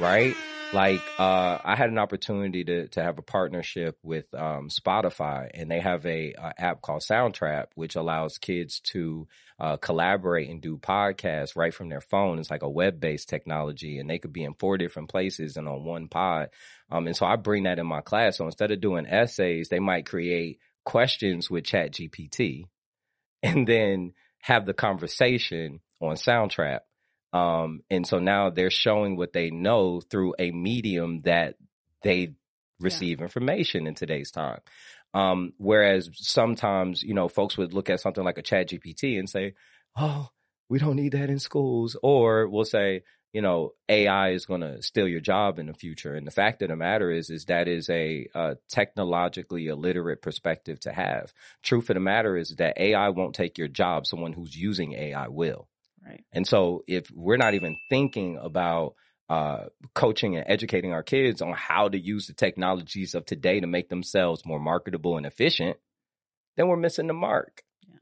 right? 0.00 0.34
Like 0.72 1.00
uh, 1.18 1.58
I 1.64 1.74
had 1.76 1.90
an 1.90 1.98
opportunity 1.98 2.64
to 2.64 2.88
to 2.88 3.02
have 3.02 3.18
a 3.18 3.22
partnership 3.22 3.98
with 4.02 4.26
um, 4.34 4.68
Spotify, 4.68 5.50
and 5.54 5.70
they 5.70 5.80
have 5.80 6.04
a, 6.04 6.34
a, 6.34 6.52
app 6.58 6.82
called 6.82 7.02
Soundtrap, 7.02 7.66
which 7.74 7.96
allows 7.96 8.38
kids 8.38 8.80
to 8.80 9.26
uh, 9.58 9.76
collaborate 9.78 10.50
and 10.50 10.60
do 10.60 10.76
podcasts 10.76 11.56
right 11.56 11.72
from 11.72 11.88
their 11.88 12.00
phone. 12.00 12.38
It's 12.38 12.50
like 12.50 12.62
a 12.62 12.68
web 12.68 13.00
based 13.00 13.28
technology, 13.28 13.98
and 13.98 14.08
they 14.08 14.18
could 14.18 14.32
be 14.32 14.44
in 14.44 14.54
four 14.54 14.76
different 14.76 15.08
places 15.08 15.56
and 15.56 15.68
on 15.68 15.84
one 15.84 16.08
pod. 16.08 16.50
Um, 16.90 17.06
and 17.06 17.16
so 17.16 17.24
I 17.26 17.36
bring 17.36 17.64
that 17.64 17.78
in 17.78 17.86
my 17.86 18.00
class. 18.00 18.36
So 18.36 18.44
instead 18.44 18.70
of 18.70 18.80
doing 18.80 19.06
essays, 19.06 19.68
they 19.68 19.80
might 19.80 20.06
create 20.06 20.58
questions 20.84 21.50
with 21.50 21.64
Chat 21.64 21.92
GPT, 21.92 22.64
and 23.42 23.66
then 23.66 24.12
have 24.40 24.66
the 24.66 24.74
conversation 24.74 25.80
on 26.00 26.16
Soundtrap 26.16 26.80
um, 27.32 27.82
and 27.90 28.06
so 28.06 28.18
now 28.18 28.50
they're 28.50 28.70
showing 28.70 29.16
what 29.16 29.32
they 29.32 29.50
know 29.50 30.00
through 30.00 30.34
a 30.38 30.50
medium 30.50 31.22
that 31.22 31.56
they 32.02 32.34
receive 32.80 33.18
yeah. 33.18 33.24
information 33.24 33.86
in 33.86 33.94
today's 33.94 34.30
time. 34.30 34.60
Um, 35.14 35.52
whereas 35.58 36.10
sometimes, 36.14 37.02
you 37.02 37.14
know, 37.14 37.28
folks 37.28 37.56
would 37.56 37.74
look 37.74 37.90
at 37.90 38.00
something 38.00 38.24
like 38.24 38.38
a 38.38 38.42
chat 38.42 38.68
GPT 38.68 39.18
and 39.18 39.28
say, 39.28 39.54
Oh, 39.96 40.28
we 40.68 40.78
don't 40.78 40.96
need 40.96 41.12
that 41.12 41.30
in 41.30 41.38
schools. 41.38 41.96
Or 42.02 42.46
we'll 42.46 42.64
say, 42.64 43.02
you 43.32 43.42
know, 43.42 43.72
AI 43.88 44.30
is 44.30 44.46
going 44.46 44.60
to 44.60 44.82
steal 44.82 45.08
your 45.08 45.20
job 45.20 45.58
in 45.58 45.66
the 45.66 45.74
future. 45.74 46.14
And 46.14 46.26
the 46.26 46.30
fact 46.30 46.62
of 46.62 46.68
the 46.68 46.76
matter 46.76 47.10
is, 47.10 47.30
is 47.30 47.46
that 47.46 47.68
is 47.68 47.90
a, 47.90 48.28
a 48.34 48.56
technologically 48.68 49.66
illiterate 49.66 50.22
perspective 50.22 50.80
to 50.80 50.92
have. 50.92 51.32
Truth 51.62 51.90
of 51.90 51.94
the 51.94 52.00
matter 52.00 52.36
is 52.36 52.56
that 52.56 52.78
AI 52.78 53.08
won't 53.10 53.34
take 53.34 53.58
your 53.58 53.68
job. 53.68 54.06
Someone 54.06 54.32
who's 54.32 54.56
using 54.56 54.92
AI 54.92 55.28
will. 55.28 55.68
Right. 56.08 56.24
And 56.32 56.46
so 56.46 56.82
if 56.86 57.10
we're 57.10 57.36
not 57.36 57.54
even 57.54 57.76
thinking 57.90 58.38
about 58.40 58.94
uh, 59.28 59.66
coaching 59.94 60.36
and 60.36 60.44
educating 60.48 60.92
our 60.92 61.02
kids 61.02 61.42
on 61.42 61.52
how 61.52 61.88
to 61.88 61.98
use 61.98 62.26
the 62.26 62.32
technologies 62.32 63.14
of 63.14 63.26
today 63.26 63.60
to 63.60 63.66
make 63.66 63.88
themselves 63.88 64.46
more 64.46 64.58
marketable 64.58 65.16
and 65.16 65.26
efficient, 65.26 65.76
then 66.56 66.68
we're 66.68 66.76
missing 66.76 67.06
the 67.06 67.12
mark. 67.12 67.62
Yeah. 67.86 67.96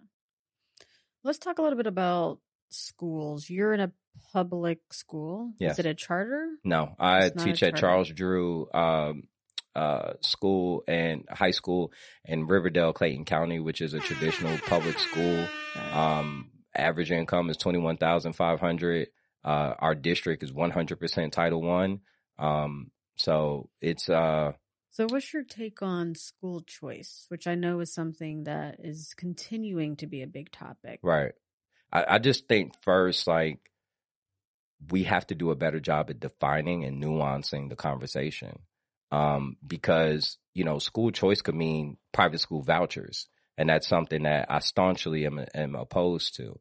Let's 1.25 1.38
talk 1.38 1.59
a 1.59 1.62
little 1.62 1.77
bit 1.77 1.88
about 1.88 2.38
schools. 2.71 3.51
You're 3.51 3.75
in 3.75 3.81
a 3.81 3.92
public 4.33 4.79
school. 4.92 5.53
Yes. 5.59 5.73
Is 5.73 5.79
it 5.81 5.87
a 5.87 5.95
charter? 5.95 6.49
No, 6.64 6.95
I 6.99 7.25
It's 7.25 7.37
not 7.37 7.49
a 7.49 7.53
teach 7.53 7.62
at. 7.62 7.77
Charles 7.77 8.09
Drew 8.09 8.69
um, 8.73 9.25
uh, 9.75 10.12
School 10.21 10.85
and 10.87 11.25
High 11.29 11.51
School 11.51 11.92
in 12.25 12.47
Riverdale, 12.47 12.92
Clayton 12.92 13.25
County, 13.25 13.59
which 13.59 13.81
is 13.81 13.95
a 13.95 14.01
traditional 14.01 14.57
public 14.66 14.99
school. 14.99 15.47
Okay. 15.77 15.90
Um, 15.92 16.51
average 16.81 17.11
income 17.11 17.51
is 17.51 17.57
twenty 17.57 17.79
one 17.79 17.97
thousand 17.97 18.35
five 18.35 18.61
hundred. 18.61 19.09
Uh, 19.45 19.75
our 19.79 19.95
district 19.95 20.43
is 20.43 20.53
one 20.53 20.71
hundred 20.71 20.99
percent 21.01 21.33
Title 21.33 21.62
One. 21.62 22.01
Um, 22.39 22.91
so 23.17 23.71
it's 23.81 24.09
uh, 24.09 24.53
so, 24.97 25.07
what's 25.11 25.31
your 25.35 25.45
take 25.45 25.83
on 25.83 26.15
school 26.15 26.62
choice, 26.62 27.27
which 27.29 27.47
I 27.47 27.55
know 27.55 27.81
is 27.81 27.93
something 27.93 28.45
that 28.45 28.77
is 28.79 29.12
continuing 29.15 29.97
to 29.97 30.07
be 30.07 30.23
a 30.23 30.27
big 30.27 30.51
topic? 30.51 31.01
Right. 31.03 31.33
I, 31.93 32.15
I 32.15 32.19
just 32.19 32.49
think 32.49 32.73
first, 32.81 33.27
like, 33.27 33.59
we 34.91 35.05
have 35.05 35.27
to 35.27 35.35
do 35.35 35.51
a 35.51 35.55
better 35.55 35.81
job 35.81 36.09
at 36.09 36.19
defining 36.19 36.85
and 36.85 37.03
nuancing 37.03 37.69
the 37.69 37.77
conversation. 37.77 38.61
Um, 39.12 39.59
because, 39.67 40.39
you 40.55 40.65
know, 40.65 40.79
school 40.79 41.11
choice 41.11 41.43
could 41.43 41.55
mean 41.55 41.99
private 42.12 42.41
school 42.41 42.62
vouchers. 42.62 43.29
And 43.59 43.69
that's 43.69 43.88
something 43.88 44.25
that 44.25 44.51
I 44.51 44.59
staunchly 44.59 45.27
am, 45.27 45.45
am 45.55 45.75
opposed 45.75 46.37
to. 46.37 46.59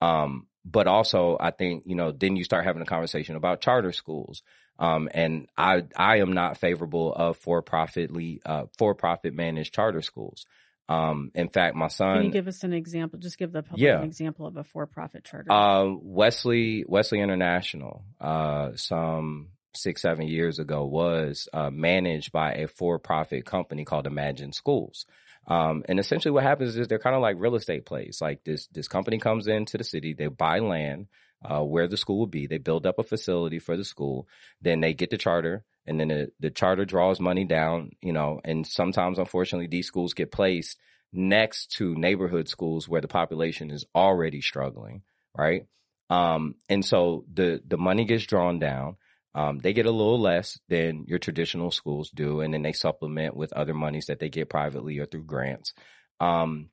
Um, 0.00 0.46
but 0.64 0.86
also 0.86 1.36
I 1.40 1.50
think, 1.50 1.84
you 1.86 1.94
know, 1.94 2.12
then 2.12 2.36
you 2.36 2.44
start 2.44 2.64
having 2.64 2.82
a 2.82 2.86
conversation 2.86 3.36
about 3.36 3.60
charter 3.60 3.92
schools. 3.92 4.42
Um, 4.78 5.08
and 5.12 5.48
I, 5.56 5.82
I 5.96 6.18
am 6.18 6.32
not 6.32 6.58
favorable 6.58 7.12
of 7.12 7.36
for 7.36 7.62
profitly, 7.62 8.40
uh, 8.46 8.66
for 8.78 8.94
profit 8.94 9.34
managed 9.34 9.74
charter 9.74 10.02
schools. 10.02 10.46
Um, 10.88 11.32
in 11.34 11.50
fact, 11.50 11.76
my 11.76 11.88
son. 11.88 12.16
Can 12.16 12.24
you 12.26 12.30
give 12.30 12.48
us 12.48 12.64
an 12.64 12.72
example? 12.72 13.18
Just 13.18 13.38
give 13.38 13.52
the 13.52 13.62
public 13.62 13.82
Yeah. 13.82 13.98
an 13.98 14.04
example 14.04 14.46
of 14.46 14.56
a 14.56 14.64
for-profit 14.64 15.24
charter. 15.24 15.52
Uh, 15.52 15.92
Wesley 16.00 16.84
Wesley 16.88 17.20
International, 17.20 18.04
uh, 18.20 18.70
some 18.74 19.48
six 19.74 20.02
seven 20.02 20.26
years 20.26 20.58
ago, 20.58 20.84
was 20.84 21.48
uh, 21.52 21.70
managed 21.70 22.32
by 22.32 22.52
a 22.54 22.68
for 22.68 22.98
profit 22.98 23.44
company 23.44 23.84
called 23.84 24.06
Imagine 24.06 24.52
Schools. 24.52 25.06
Um, 25.46 25.82
and 25.88 25.98
essentially, 25.98 26.32
what 26.32 26.42
happens 26.42 26.76
is 26.76 26.88
they're 26.88 26.98
kind 26.98 27.16
of 27.16 27.22
like 27.22 27.36
real 27.38 27.54
estate 27.54 27.86
plays. 27.86 28.18
Like 28.20 28.44
this 28.44 28.66
this 28.68 28.88
company 28.88 29.18
comes 29.18 29.46
into 29.46 29.78
the 29.78 29.84
city, 29.84 30.12
they 30.12 30.28
buy 30.28 30.58
land 30.58 31.08
uh, 31.42 31.62
where 31.62 31.88
the 31.88 31.96
school 31.96 32.18
will 32.18 32.26
be, 32.26 32.46
they 32.46 32.58
build 32.58 32.86
up 32.86 32.98
a 32.98 33.02
facility 33.02 33.58
for 33.58 33.76
the 33.76 33.84
school, 33.84 34.28
then 34.60 34.80
they 34.80 34.94
get 34.94 35.10
the 35.10 35.18
charter. 35.18 35.64
And 35.86 35.98
then 35.98 36.08
the, 36.08 36.32
the 36.38 36.50
charter 36.50 36.84
draws 36.84 37.18
money 37.18 37.46
down, 37.46 37.92
you 38.02 38.12
know, 38.12 38.42
and 38.44 38.66
sometimes, 38.66 39.18
unfortunately, 39.18 39.68
these 39.68 39.86
schools 39.86 40.12
get 40.12 40.30
placed 40.30 40.76
next 41.14 41.72
to 41.78 41.94
neighborhood 41.94 42.46
schools 42.48 42.86
where 42.86 43.00
the 43.00 43.08
population 43.08 43.70
is 43.70 43.86
already 43.94 44.42
struggling, 44.42 45.02
right? 45.34 45.66
Um, 46.10 46.56
and 46.68 46.84
so 46.84 47.24
the 47.32 47.62
the 47.66 47.78
money 47.78 48.04
gets 48.04 48.24
drawn 48.26 48.58
down. 48.58 48.96
Um, 49.34 49.58
they 49.58 49.72
get 49.72 49.86
a 49.86 49.90
little 49.90 50.18
less 50.20 50.58
than 50.68 51.04
your 51.06 51.18
traditional 51.18 51.70
schools 51.70 52.10
do, 52.10 52.40
and 52.40 52.52
then 52.52 52.62
they 52.62 52.72
supplement 52.72 53.36
with 53.36 53.52
other 53.52 53.74
monies 53.74 54.06
that 54.06 54.18
they 54.18 54.28
get 54.28 54.48
privately 54.48 54.98
or 54.98 55.06
through 55.06 55.24
grants. 55.24 55.74
Um, 56.18 56.70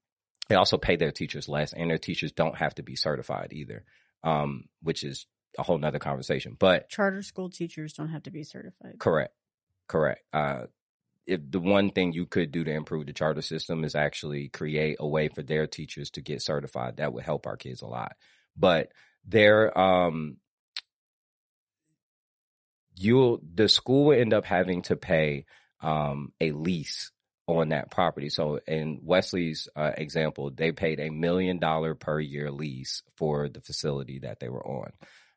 they 0.48 0.56
also 0.56 0.78
pay 0.78 0.96
their 0.96 1.12
teachers 1.12 1.50
less, 1.50 1.74
and 1.74 1.90
their 1.90 1.98
teachers 1.98 2.32
don't 2.32 2.58
have 2.58 2.76
to 2.76 2.84
be 2.84 2.96
certified 2.96 3.50
either, 3.52 3.84
um, 4.24 4.66
which 4.82 5.04
is 5.04 5.28
a 5.58 5.64
whole 5.64 5.78
nother 5.78 6.00
conversation. 6.00 6.56
But 6.58 6.90
charter 6.90 7.22
school 7.22 7.50
teachers 7.50 7.94
don't 7.94 8.10
have 8.10 8.24
to 8.24 8.32
be 8.32 8.44
certified. 8.44 8.96
Correct. 9.00 9.34
Correct. 9.88 10.22
Uh, 10.34 10.66
if 11.28 11.42
the 11.50 11.60
one 11.60 11.90
thing 11.92 12.14
you 12.14 12.26
could 12.26 12.52
do 12.52 12.64
to 12.64 12.72
improve 12.72 13.06
the 13.06 13.14
charter 13.14 13.42
system 13.42 13.84
is 13.84 13.96
actually 13.96 14.50
create 14.50 14.98
a 15.00 15.08
way 15.08 15.28
for 15.28 15.42
their 15.42 15.68
teachers 15.68 16.12
to 16.12 16.22
get 16.22 16.42
certified, 16.42 16.98
that 16.98 17.14
would 17.14 17.24
help 17.24 17.48
our 17.48 17.58
kids 17.58 17.82
a 17.82 17.88
lot. 17.88 18.16
But 18.56 18.92
their 19.26 19.76
um, 19.78 20.38
you'll 22.96 23.40
the 23.54 23.70
school 23.70 24.06
will 24.06 24.20
end 24.20 24.34
up 24.34 24.46
having 24.46 24.82
to 24.84 24.96
pay 24.96 25.46
um 25.82 26.32
a 26.40 26.52
lease 26.52 27.12
on 27.48 27.70
that 27.70 27.92
property. 27.92 28.30
So 28.30 28.60
in 28.68 29.02
Wesley's 29.04 29.68
uh, 29.76 29.92
example, 29.98 30.50
they 30.50 30.72
paid 30.72 31.00
a 31.00 31.12
million 31.12 31.60
dollar 31.60 31.94
per 31.94 32.20
year 32.20 32.50
lease 32.52 33.04
for 33.18 33.50
the 33.50 33.62
facility 33.62 34.20
that 34.20 34.40
they 34.40 34.50
were 34.50 34.66
on. 34.66 34.92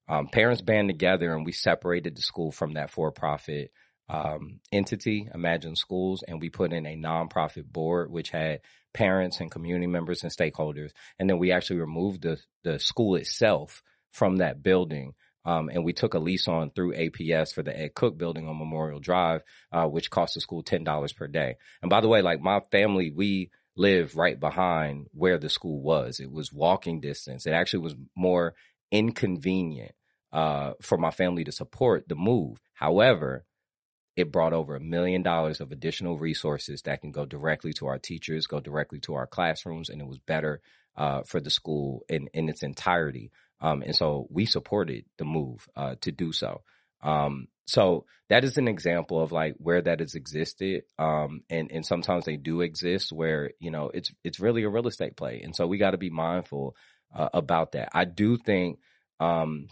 Um, 0.08 0.28
parents 0.28 0.62
band 0.62 0.88
together 0.88 1.34
and 1.34 1.44
we 1.44 1.52
separated 1.52 2.16
the 2.16 2.22
school 2.22 2.50
from 2.50 2.74
that 2.74 2.90
for 2.90 3.12
profit 3.12 3.72
um, 4.08 4.60
entity, 4.72 5.28
Imagine 5.34 5.76
Schools, 5.76 6.22
and 6.26 6.40
we 6.40 6.48
put 6.48 6.72
in 6.72 6.86
a 6.86 6.96
nonprofit 6.96 7.66
board 7.66 8.10
which 8.10 8.30
had 8.30 8.60
parents 8.94 9.40
and 9.40 9.50
community 9.50 9.86
members 9.86 10.22
and 10.22 10.32
stakeholders. 10.32 10.92
And 11.18 11.28
then 11.28 11.38
we 11.38 11.52
actually 11.52 11.80
removed 11.80 12.22
the 12.22 12.38
the 12.64 12.78
school 12.78 13.16
itself 13.16 13.82
from 14.12 14.38
that 14.38 14.62
building. 14.62 15.12
Um, 15.48 15.70
and 15.72 15.82
we 15.82 15.94
took 15.94 16.12
a 16.12 16.18
lease 16.18 16.46
on 16.46 16.70
through 16.72 16.92
APS 16.92 17.54
for 17.54 17.62
the 17.62 17.74
Ed 17.74 17.94
Cook 17.94 18.18
building 18.18 18.46
on 18.46 18.58
Memorial 18.58 19.00
Drive, 19.00 19.40
uh, 19.72 19.86
which 19.86 20.10
cost 20.10 20.34
the 20.34 20.42
school 20.42 20.62
ten 20.62 20.84
dollars 20.84 21.14
per 21.14 21.26
day. 21.26 21.56
And 21.80 21.88
by 21.88 22.02
the 22.02 22.08
way, 22.08 22.20
like 22.20 22.42
my 22.42 22.60
family, 22.70 23.10
we 23.10 23.50
live 23.74 24.14
right 24.14 24.38
behind 24.38 25.06
where 25.12 25.38
the 25.38 25.48
school 25.48 25.80
was. 25.80 26.20
It 26.20 26.30
was 26.30 26.52
walking 26.52 27.00
distance. 27.00 27.46
It 27.46 27.52
actually 27.52 27.78
was 27.78 27.94
more 28.14 28.56
inconvenient 28.92 29.92
uh, 30.34 30.74
for 30.82 30.98
my 30.98 31.10
family 31.10 31.44
to 31.44 31.52
support 31.52 32.08
the 32.08 32.16
move. 32.16 32.60
However, 32.74 33.46
it 34.16 34.30
brought 34.30 34.52
over 34.52 34.76
a 34.76 34.80
million 34.80 35.22
dollars 35.22 35.62
of 35.62 35.72
additional 35.72 36.18
resources 36.18 36.82
that 36.82 37.00
can 37.00 37.10
go 37.10 37.24
directly 37.24 37.72
to 37.74 37.86
our 37.86 37.98
teachers, 37.98 38.46
go 38.46 38.60
directly 38.60 39.00
to 39.00 39.14
our 39.14 39.26
classrooms, 39.26 39.88
and 39.88 40.02
it 40.02 40.06
was 40.08 40.18
better 40.18 40.60
uh, 40.94 41.22
for 41.22 41.40
the 41.40 41.50
school 41.50 42.04
in, 42.06 42.28
in 42.34 42.50
its 42.50 42.62
entirety. 42.62 43.30
Um, 43.60 43.82
and 43.82 43.94
so 43.94 44.26
we 44.30 44.46
supported 44.46 45.04
the 45.16 45.24
move 45.24 45.68
uh, 45.76 45.96
to 46.02 46.12
do 46.12 46.32
so. 46.32 46.62
Um, 47.02 47.48
so 47.66 48.06
that 48.28 48.44
is 48.44 48.56
an 48.56 48.68
example 48.68 49.20
of 49.20 49.30
like 49.32 49.54
where 49.58 49.80
that 49.80 50.00
has 50.00 50.14
existed. 50.14 50.84
Um, 50.98 51.42
and, 51.50 51.70
and 51.70 51.84
sometimes 51.84 52.24
they 52.24 52.36
do 52.36 52.60
exist 52.60 53.12
where, 53.12 53.50
you 53.58 53.70
know, 53.70 53.90
it's, 53.92 54.10
it's 54.24 54.40
really 54.40 54.64
a 54.64 54.68
real 54.68 54.86
estate 54.86 55.16
play. 55.16 55.42
And 55.42 55.54
so 55.54 55.66
we 55.66 55.78
got 55.78 55.90
to 55.90 55.98
be 55.98 56.10
mindful 56.10 56.76
uh, 57.14 57.28
about 57.32 57.72
that. 57.72 57.90
I 57.92 58.04
do 58.04 58.36
think, 58.36 58.78
um, 59.20 59.68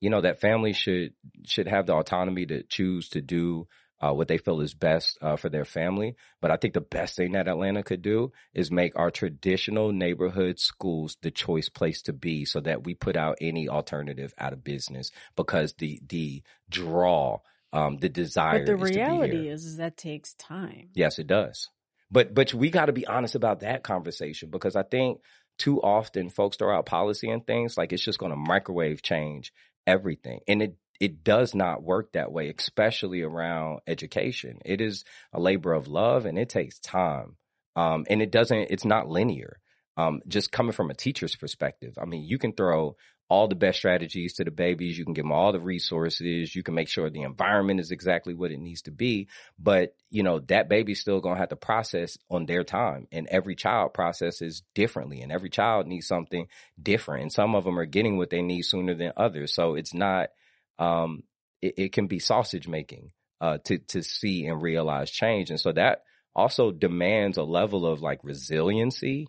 you 0.00 0.10
know, 0.10 0.20
that 0.20 0.40
families 0.40 0.76
should, 0.76 1.14
should 1.44 1.66
have 1.66 1.86
the 1.86 1.94
autonomy 1.94 2.46
to 2.46 2.62
choose 2.62 3.08
to 3.10 3.20
do 3.20 3.66
uh, 4.00 4.12
what 4.12 4.28
they 4.28 4.38
feel 4.38 4.60
is 4.60 4.74
best 4.74 5.18
uh, 5.20 5.36
for 5.36 5.48
their 5.48 5.64
family. 5.64 6.16
But 6.40 6.50
I 6.50 6.56
think 6.56 6.74
the 6.74 6.80
best 6.80 7.16
thing 7.16 7.32
that 7.32 7.48
Atlanta 7.48 7.82
could 7.82 8.02
do 8.02 8.32
is 8.54 8.70
make 8.70 8.98
our 8.98 9.10
traditional 9.10 9.92
neighborhood 9.92 10.58
schools 10.58 11.16
the 11.22 11.30
choice 11.30 11.68
place 11.68 12.02
to 12.02 12.12
be, 12.12 12.44
so 12.44 12.60
that 12.60 12.84
we 12.84 12.94
put 12.94 13.16
out 13.16 13.38
any 13.40 13.68
alternative 13.68 14.32
out 14.38 14.52
of 14.52 14.64
business 14.64 15.10
because 15.36 15.74
the 15.74 16.00
the 16.08 16.42
draw, 16.70 17.38
um, 17.72 17.98
the 17.98 18.08
desire. 18.08 18.60
But 18.60 18.66
the 18.66 18.74
is 18.74 18.90
to 18.90 18.94
be 18.94 19.00
reality 19.00 19.48
is, 19.48 19.64
is 19.64 19.76
that 19.78 19.96
takes 19.96 20.34
time. 20.34 20.90
Yes, 20.94 21.18
it 21.18 21.26
does. 21.26 21.68
But 22.10 22.34
but 22.34 22.54
we 22.54 22.70
got 22.70 22.86
to 22.86 22.92
be 22.92 23.06
honest 23.06 23.34
about 23.34 23.60
that 23.60 23.82
conversation 23.82 24.50
because 24.50 24.76
I 24.76 24.82
think 24.82 25.20
too 25.58 25.82
often 25.82 26.30
folks 26.30 26.56
throw 26.56 26.74
out 26.74 26.86
policy 26.86 27.28
and 27.28 27.44
things 27.44 27.76
like 27.76 27.92
it's 27.92 28.02
just 28.02 28.18
going 28.18 28.30
to 28.30 28.36
microwave 28.36 29.02
change 29.02 29.52
everything, 29.86 30.40
and 30.46 30.62
it 30.62 30.76
it 31.00 31.24
does 31.24 31.54
not 31.54 31.82
work 31.82 32.12
that 32.12 32.32
way, 32.32 32.52
especially 32.56 33.22
around 33.22 33.80
education. 33.86 34.58
It 34.64 34.80
is 34.80 35.04
a 35.32 35.40
labor 35.40 35.72
of 35.72 35.88
love, 35.88 36.26
and 36.26 36.38
it 36.38 36.48
takes 36.48 36.78
time, 36.80 37.36
um, 37.76 38.06
and 38.08 38.22
it 38.22 38.30
doesn't. 38.30 38.68
It's 38.70 38.84
not 38.84 39.08
linear. 39.08 39.60
Um, 39.96 40.20
just 40.28 40.52
coming 40.52 40.72
from 40.72 40.90
a 40.90 40.94
teacher's 40.94 41.34
perspective, 41.34 41.98
I 42.00 42.04
mean, 42.04 42.24
you 42.24 42.38
can 42.38 42.52
throw 42.52 42.96
all 43.30 43.46
the 43.46 43.54
best 43.54 43.78
strategies 43.78 44.34
to 44.34 44.44
the 44.44 44.50
babies. 44.50 44.96
You 44.96 45.04
can 45.04 45.12
give 45.12 45.24
them 45.24 45.32
all 45.32 45.52
the 45.52 45.60
resources. 45.60 46.54
You 46.54 46.62
can 46.62 46.74
make 46.74 46.88
sure 46.88 47.10
the 47.10 47.22
environment 47.22 47.78
is 47.78 47.90
exactly 47.90 48.32
what 48.32 48.52
it 48.52 48.58
needs 48.58 48.82
to 48.82 48.90
be. 48.90 49.28
But, 49.58 49.94
you 50.08 50.22
know, 50.22 50.38
that 50.40 50.68
baby's 50.68 51.00
still 51.00 51.20
going 51.20 51.34
to 51.34 51.40
have 51.40 51.50
to 51.50 51.56
process 51.56 52.16
on 52.30 52.46
their 52.46 52.64
time. 52.64 53.06
And 53.12 53.26
every 53.26 53.54
child 53.54 53.92
processes 53.92 54.62
differently 54.74 55.20
and 55.20 55.30
every 55.30 55.50
child 55.50 55.86
needs 55.86 56.06
something 56.06 56.48
different. 56.82 57.22
And 57.22 57.32
some 57.32 57.54
of 57.54 57.64
them 57.64 57.78
are 57.78 57.84
getting 57.86 58.16
what 58.16 58.30
they 58.30 58.40
need 58.40 58.62
sooner 58.62 58.94
than 58.94 59.12
others. 59.16 59.54
So 59.54 59.74
it's 59.74 59.92
not, 59.92 60.30
um, 60.78 61.22
it, 61.60 61.74
it 61.76 61.92
can 61.92 62.06
be 62.06 62.18
sausage 62.18 62.68
making, 62.68 63.10
uh, 63.40 63.58
to, 63.64 63.78
to 63.78 64.02
see 64.02 64.46
and 64.46 64.62
realize 64.62 65.10
change. 65.10 65.50
And 65.50 65.60
so 65.60 65.72
that 65.72 66.02
also 66.34 66.70
demands 66.70 67.36
a 67.36 67.42
level 67.42 67.86
of 67.86 68.00
like 68.00 68.20
resiliency, 68.22 69.28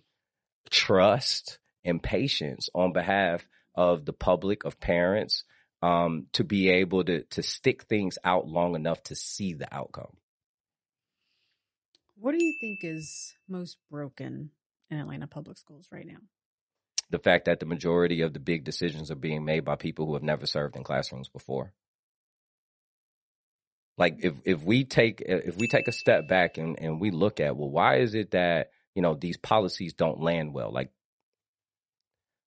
trust, 0.69 1.59
and 1.83 2.01
patience 2.01 2.69
on 2.73 2.93
behalf 2.93 3.47
of 3.75 4.05
the 4.05 4.13
public, 4.13 4.65
of 4.65 4.79
parents, 4.79 5.43
um, 5.81 6.27
to 6.33 6.43
be 6.43 6.69
able 6.69 7.03
to 7.05 7.23
to 7.23 7.41
stick 7.41 7.83
things 7.83 8.17
out 8.23 8.47
long 8.47 8.75
enough 8.75 9.01
to 9.03 9.15
see 9.15 9.53
the 9.53 9.73
outcome. 9.73 10.17
What 12.15 12.33
do 12.33 12.43
you 12.43 12.53
think 12.59 12.79
is 12.83 13.33
most 13.47 13.77
broken 13.89 14.51
in 14.89 14.99
Atlanta 14.99 15.27
public 15.27 15.57
schools 15.57 15.87
right 15.91 16.05
now? 16.05 16.19
The 17.11 17.19
fact 17.19 17.45
that 17.45 17.59
the 17.59 17.65
majority 17.65 18.21
of 18.21 18.33
the 18.33 18.39
big 18.39 18.63
decisions 18.63 19.09
are 19.09 19.15
being 19.15 19.43
made 19.43 19.65
by 19.65 19.75
people 19.75 20.05
who 20.05 20.13
have 20.13 20.23
never 20.23 20.45
served 20.45 20.75
in 20.75 20.83
classrooms 20.83 21.27
before. 21.29 21.73
Like 23.97 24.19
if 24.19 24.35
if 24.45 24.63
we 24.63 24.85
take 24.85 25.21
if 25.25 25.57
we 25.57 25.67
take 25.67 25.87
a 25.87 25.91
step 25.91 26.27
back 26.27 26.57
and, 26.57 26.79
and 26.79 27.01
we 27.01 27.11
look 27.11 27.39
at 27.39 27.57
well, 27.57 27.69
why 27.69 27.97
is 27.97 28.13
it 28.13 28.31
that 28.31 28.69
you 28.95 29.01
know 29.01 29.15
these 29.15 29.37
policies 29.37 29.93
don't 29.93 30.21
land 30.21 30.53
well? 30.53 30.71
Like 30.71 30.91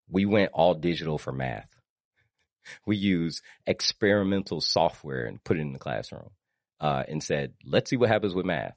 we 0.09 0.27
went 0.27 0.51
all 0.53 0.75
digital 0.75 1.18
for 1.18 1.33
math. 1.33 1.68
We 2.87 2.96
use 2.96 3.42
experimental 3.66 4.61
software 4.61 5.25
and 5.25 5.42
put 5.42 5.57
it 5.57 5.62
in 5.62 5.72
the 5.72 5.81
classroom 5.81 6.31
uh, 6.81 7.03
and 7.09 7.20
said, 7.20 7.55
let's 7.64 7.90
see 7.90 7.96
what 7.96 8.09
happens 8.09 8.35
with 8.35 8.46
math. 8.46 8.77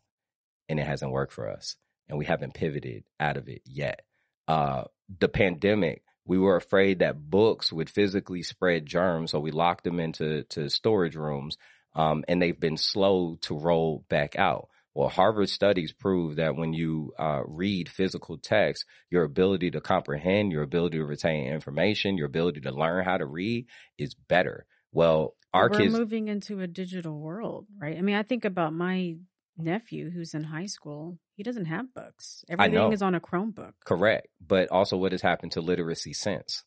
And 0.68 0.80
it 0.80 0.88
hasn't 0.88 1.12
worked 1.12 1.34
for 1.34 1.48
us. 1.48 1.76
And 2.10 2.18
we 2.18 2.26
haven't 2.26 2.56
pivoted 2.56 3.04
out 3.20 3.38
of 3.38 3.48
it 3.48 3.62
yet. 3.64 4.02
Uh, 4.48 4.86
the 5.20 5.28
pandemic, 5.30 6.04
we 6.26 6.38
were 6.38 6.56
afraid 6.56 7.00
that 7.00 7.30
books 7.30 7.72
would 7.72 7.90
physically 7.90 8.44
spread 8.44 8.86
germs. 8.86 9.32
So 9.32 9.40
we 9.40 9.52
locked 9.52 9.84
them 9.84 10.00
into 10.00 10.44
to 10.44 10.70
storage 10.70 11.16
rooms. 11.16 11.58
Um, 11.94 12.26
and 12.28 12.42
they've 12.42 12.60
been 12.60 12.78
slow 12.78 13.38
to 13.44 13.58
roll 13.58 14.04
back 14.10 14.36
out. 14.36 14.68
Well, 14.94 15.10
Harvard 15.10 15.50
studies 15.50 15.92
prove 15.92 16.38
that 16.38 16.56
when 16.56 16.74
you 16.74 17.14
uh, 17.20 17.42
read 17.46 17.90
physical 17.90 18.38
text, 18.38 18.86
your 19.10 19.24
ability 19.24 19.72
to 19.72 19.82
comprehend, 19.82 20.54
your 20.54 20.64
ability 20.64 20.98
to 20.98 21.06
retain 21.06 21.48
information, 21.48 22.18
your 22.18 22.28
ability 22.28 22.62
to 22.62 22.72
learn 22.72 23.04
how 23.04 23.18
to 23.18 23.26
read 23.26 23.68
is 23.98 24.14
better. 24.14 24.66
Well, 24.94 25.36
our 25.54 25.70
We're 25.70 25.80
kids 25.80 25.94
moving 25.94 26.30
into 26.30 26.62
a 26.62 26.68
digital 26.68 27.20
world, 27.20 27.68
right? 27.78 27.98
I 27.98 28.02
mean, 28.02 28.16
I 28.16 28.24
think 28.24 28.46
about 28.46 28.74
my 28.74 29.18
nephew 29.58 30.10
who's 30.10 30.34
in 30.34 30.44
high 30.44 30.66
school. 30.66 31.20
He 31.36 31.44
doesn't 31.44 31.66
have 31.66 31.94
books. 31.94 32.44
Everything 32.50 32.92
is 32.94 33.02
on 33.02 33.16
a 33.16 33.20
Chromebook. 33.20 33.74
correct, 33.86 34.28
but 34.46 34.70
also 34.72 34.98
what 34.98 35.12
has 35.12 35.22
happened 35.22 35.54
to 35.54 35.62
literacy 35.62 36.14
since? 36.14 36.64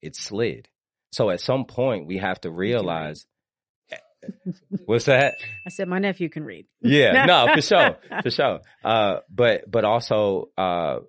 It 0.00 0.16
slid. 0.16 0.68
So 1.12 1.30
at 1.30 1.40
some 1.40 1.64
point, 1.66 2.06
we 2.06 2.18
have 2.18 2.40
to 2.42 2.50
realize. 2.50 3.26
What's 4.86 5.06
that? 5.06 5.34
I 5.66 5.70
said 5.70 5.88
my 5.88 5.98
nephew 5.98 6.28
can 6.28 6.44
read. 6.44 6.66
Yeah, 6.80 7.26
no, 7.26 7.54
for 7.54 7.60
sure, 7.62 7.98
for 8.22 8.30
sure. 8.30 8.60
Uh, 8.84 9.18
but 9.28 9.68
but 9.70 9.84
also, 9.84 10.50
uh, 10.56 11.00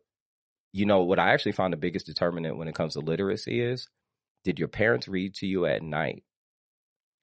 you 0.71 0.85
know, 0.85 1.03
what 1.03 1.19
I 1.19 1.33
actually 1.33 1.51
found 1.51 1.73
the 1.73 1.77
biggest 1.77 2.05
determinant 2.07 2.57
when 2.57 2.67
it 2.67 2.75
comes 2.75 2.93
to 2.93 3.01
literacy 3.01 3.61
is, 3.61 3.87
did 4.43 4.57
your 4.59 4.67
parents 4.67 5.07
read 5.07 5.35
to 5.35 5.47
you 5.47 5.65
at 5.65 5.83
night 5.83 6.23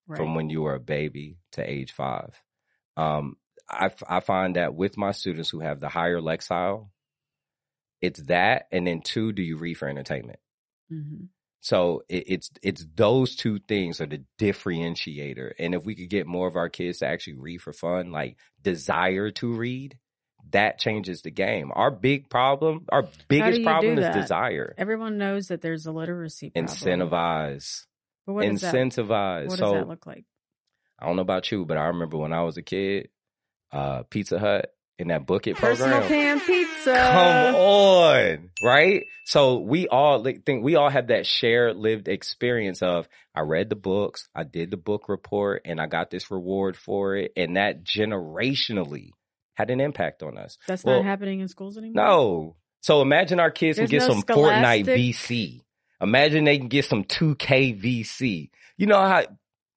Right. 0.07 0.17
from 0.17 0.35
when 0.35 0.49
you 0.51 0.63
were 0.63 0.75
a 0.75 0.81
baby 0.81 1.39
to 1.53 1.69
age 1.69 1.93
five? 1.93 2.41
Um, 3.01 3.37
I 3.69 3.87
f- 3.87 4.03
I 4.09 4.21
find 4.21 4.57
that 4.57 4.75
with 4.75 4.97
my 4.97 5.13
students 5.13 5.51
who 5.51 5.61
have 5.61 5.81
the 5.81 5.89
higher 5.89 6.21
lexile, 6.21 6.89
it's 8.01 8.21
that, 8.25 8.67
and 8.73 8.87
then 8.87 9.01
two, 9.01 9.33
do 9.33 9.43
you 9.43 9.57
read 9.57 9.75
for 9.75 9.89
entertainment? 9.89 10.39
hmm 10.89 11.25
So 11.61 12.03
it, 12.09 12.25
it's 12.27 12.51
it's 12.63 12.87
those 12.95 13.37
two 13.37 13.59
things 13.59 14.01
are 14.01 14.07
the 14.07 14.25
differentiator. 14.39 15.53
And 15.59 15.75
if 15.75 15.85
we 15.85 15.95
could 15.95 16.11
get 16.11 16.27
more 16.27 16.49
of 16.49 16.57
our 16.57 16.69
kids 16.69 16.99
to 16.99 17.07
actually 17.07 17.35
read 17.35 17.63
for 17.63 17.73
fun, 17.73 18.11
like 18.13 18.37
desire 18.63 19.31
to 19.33 19.53
read, 19.53 19.99
that 20.51 20.79
changes 20.79 21.23
the 21.23 21.31
game. 21.31 21.71
Our 21.75 21.91
big 21.91 22.29
problem, 22.29 22.87
our 22.91 23.09
biggest 23.29 23.63
problem 23.63 23.99
is 23.99 24.07
desire. 24.15 24.75
Everyone 24.79 25.19
knows 25.19 25.49
that 25.49 25.61
there's 25.61 25.87
a 25.87 25.93
literacy 25.93 26.51
problem. 26.51 26.77
Incentivize. 27.11 27.87
But 28.27 28.33
what 28.35 28.47
does 28.49 28.61
that, 28.63 28.75
Incentivize. 28.75 29.47
what 29.47 29.59
does 29.59 29.59
so 29.59 29.73
that 29.75 29.89
look 29.89 30.07
like? 30.07 30.25
I 31.01 31.07
don't 31.07 31.17
know 31.17 31.23
about 31.23 31.51
you, 31.51 31.65
but 31.65 31.79
I 31.79 31.87
remember 31.87 32.17
when 32.19 32.33
I 32.33 32.43
was 32.43 32.57
a 32.57 32.63
kid, 32.63 33.09
uh, 33.73 34.03
Pizza 34.05 34.39
Hut 34.39 34.73
in 34.99 35.09
that 35.09 35.25
bucket 35.27 35.57
Personal 35.57 36.01
program. 36.01 36.09
pan 36.09 36.41
pizza. 36.41 36.93
Come 36.93 37.55
on, 37.55 38.51
right? 38.63 39.05
So 39.25 39.59
we 39.59 39.89
all 39.89 40.23
think 40.23 40.63
we 40.63 40.77
all 40.77 40.91
have 40.91 41.07
that 41.07 41.27
shared 41.27 41.77
lived 41.77 42.07
experience 42.09 42.83
of 42.83 43.09
I 43.35 43.41
read 43.41 43.71
the 43.71 43.77
books, 43.77 44.29
I 44.35 44.43
did 44.43 44.71
the 44.71 44.77
book 44.77 45.09
report, 45.09 45.63
and 45.65 45.81
I 45.81 45.87
got 45.87 46.11
this 46.11 46.31
reward 46.31 46.77
for 46.77 47.17
it, 47.17 47.33
and 47.37 47.57
that 47.57 47.83
generationally 47.85 49.11
had 49.55 49.71
an 49.71 49.81
impact 49.81 50.23
on 50.23 50.37
us. 50.37 50.59
That's 50.67 50.85
Well, 50.85 50.97
not 50.97 51.05
happening 51.07 51.41
in 51.41 51.49
schools 51.49 51.79
anymore. 51.79 52.05
No, 52.05 52.57
so 52.83 53.03
imagine 53.03 53.41
our 53.41 53.51
kids 53.51 53.77
There's 53.79 53.91
can 53.91 53.99
get 54.01 54.09
no 54.09 54.15
some 54.15 54.23
Fortnite 54.23 54.85
Scholastic. 54.85 54.97
VC. 54.99 55.61
Imagine 56.01 56.45
they 56.45 56.59
can 56.59 56.69
get 56.69 56.85
some 56.87 57.05
2K 57.05 57.81
VC. 57.81 58.51
You 58.77 58.87
know 58.87 58.99
how 58.99 59.25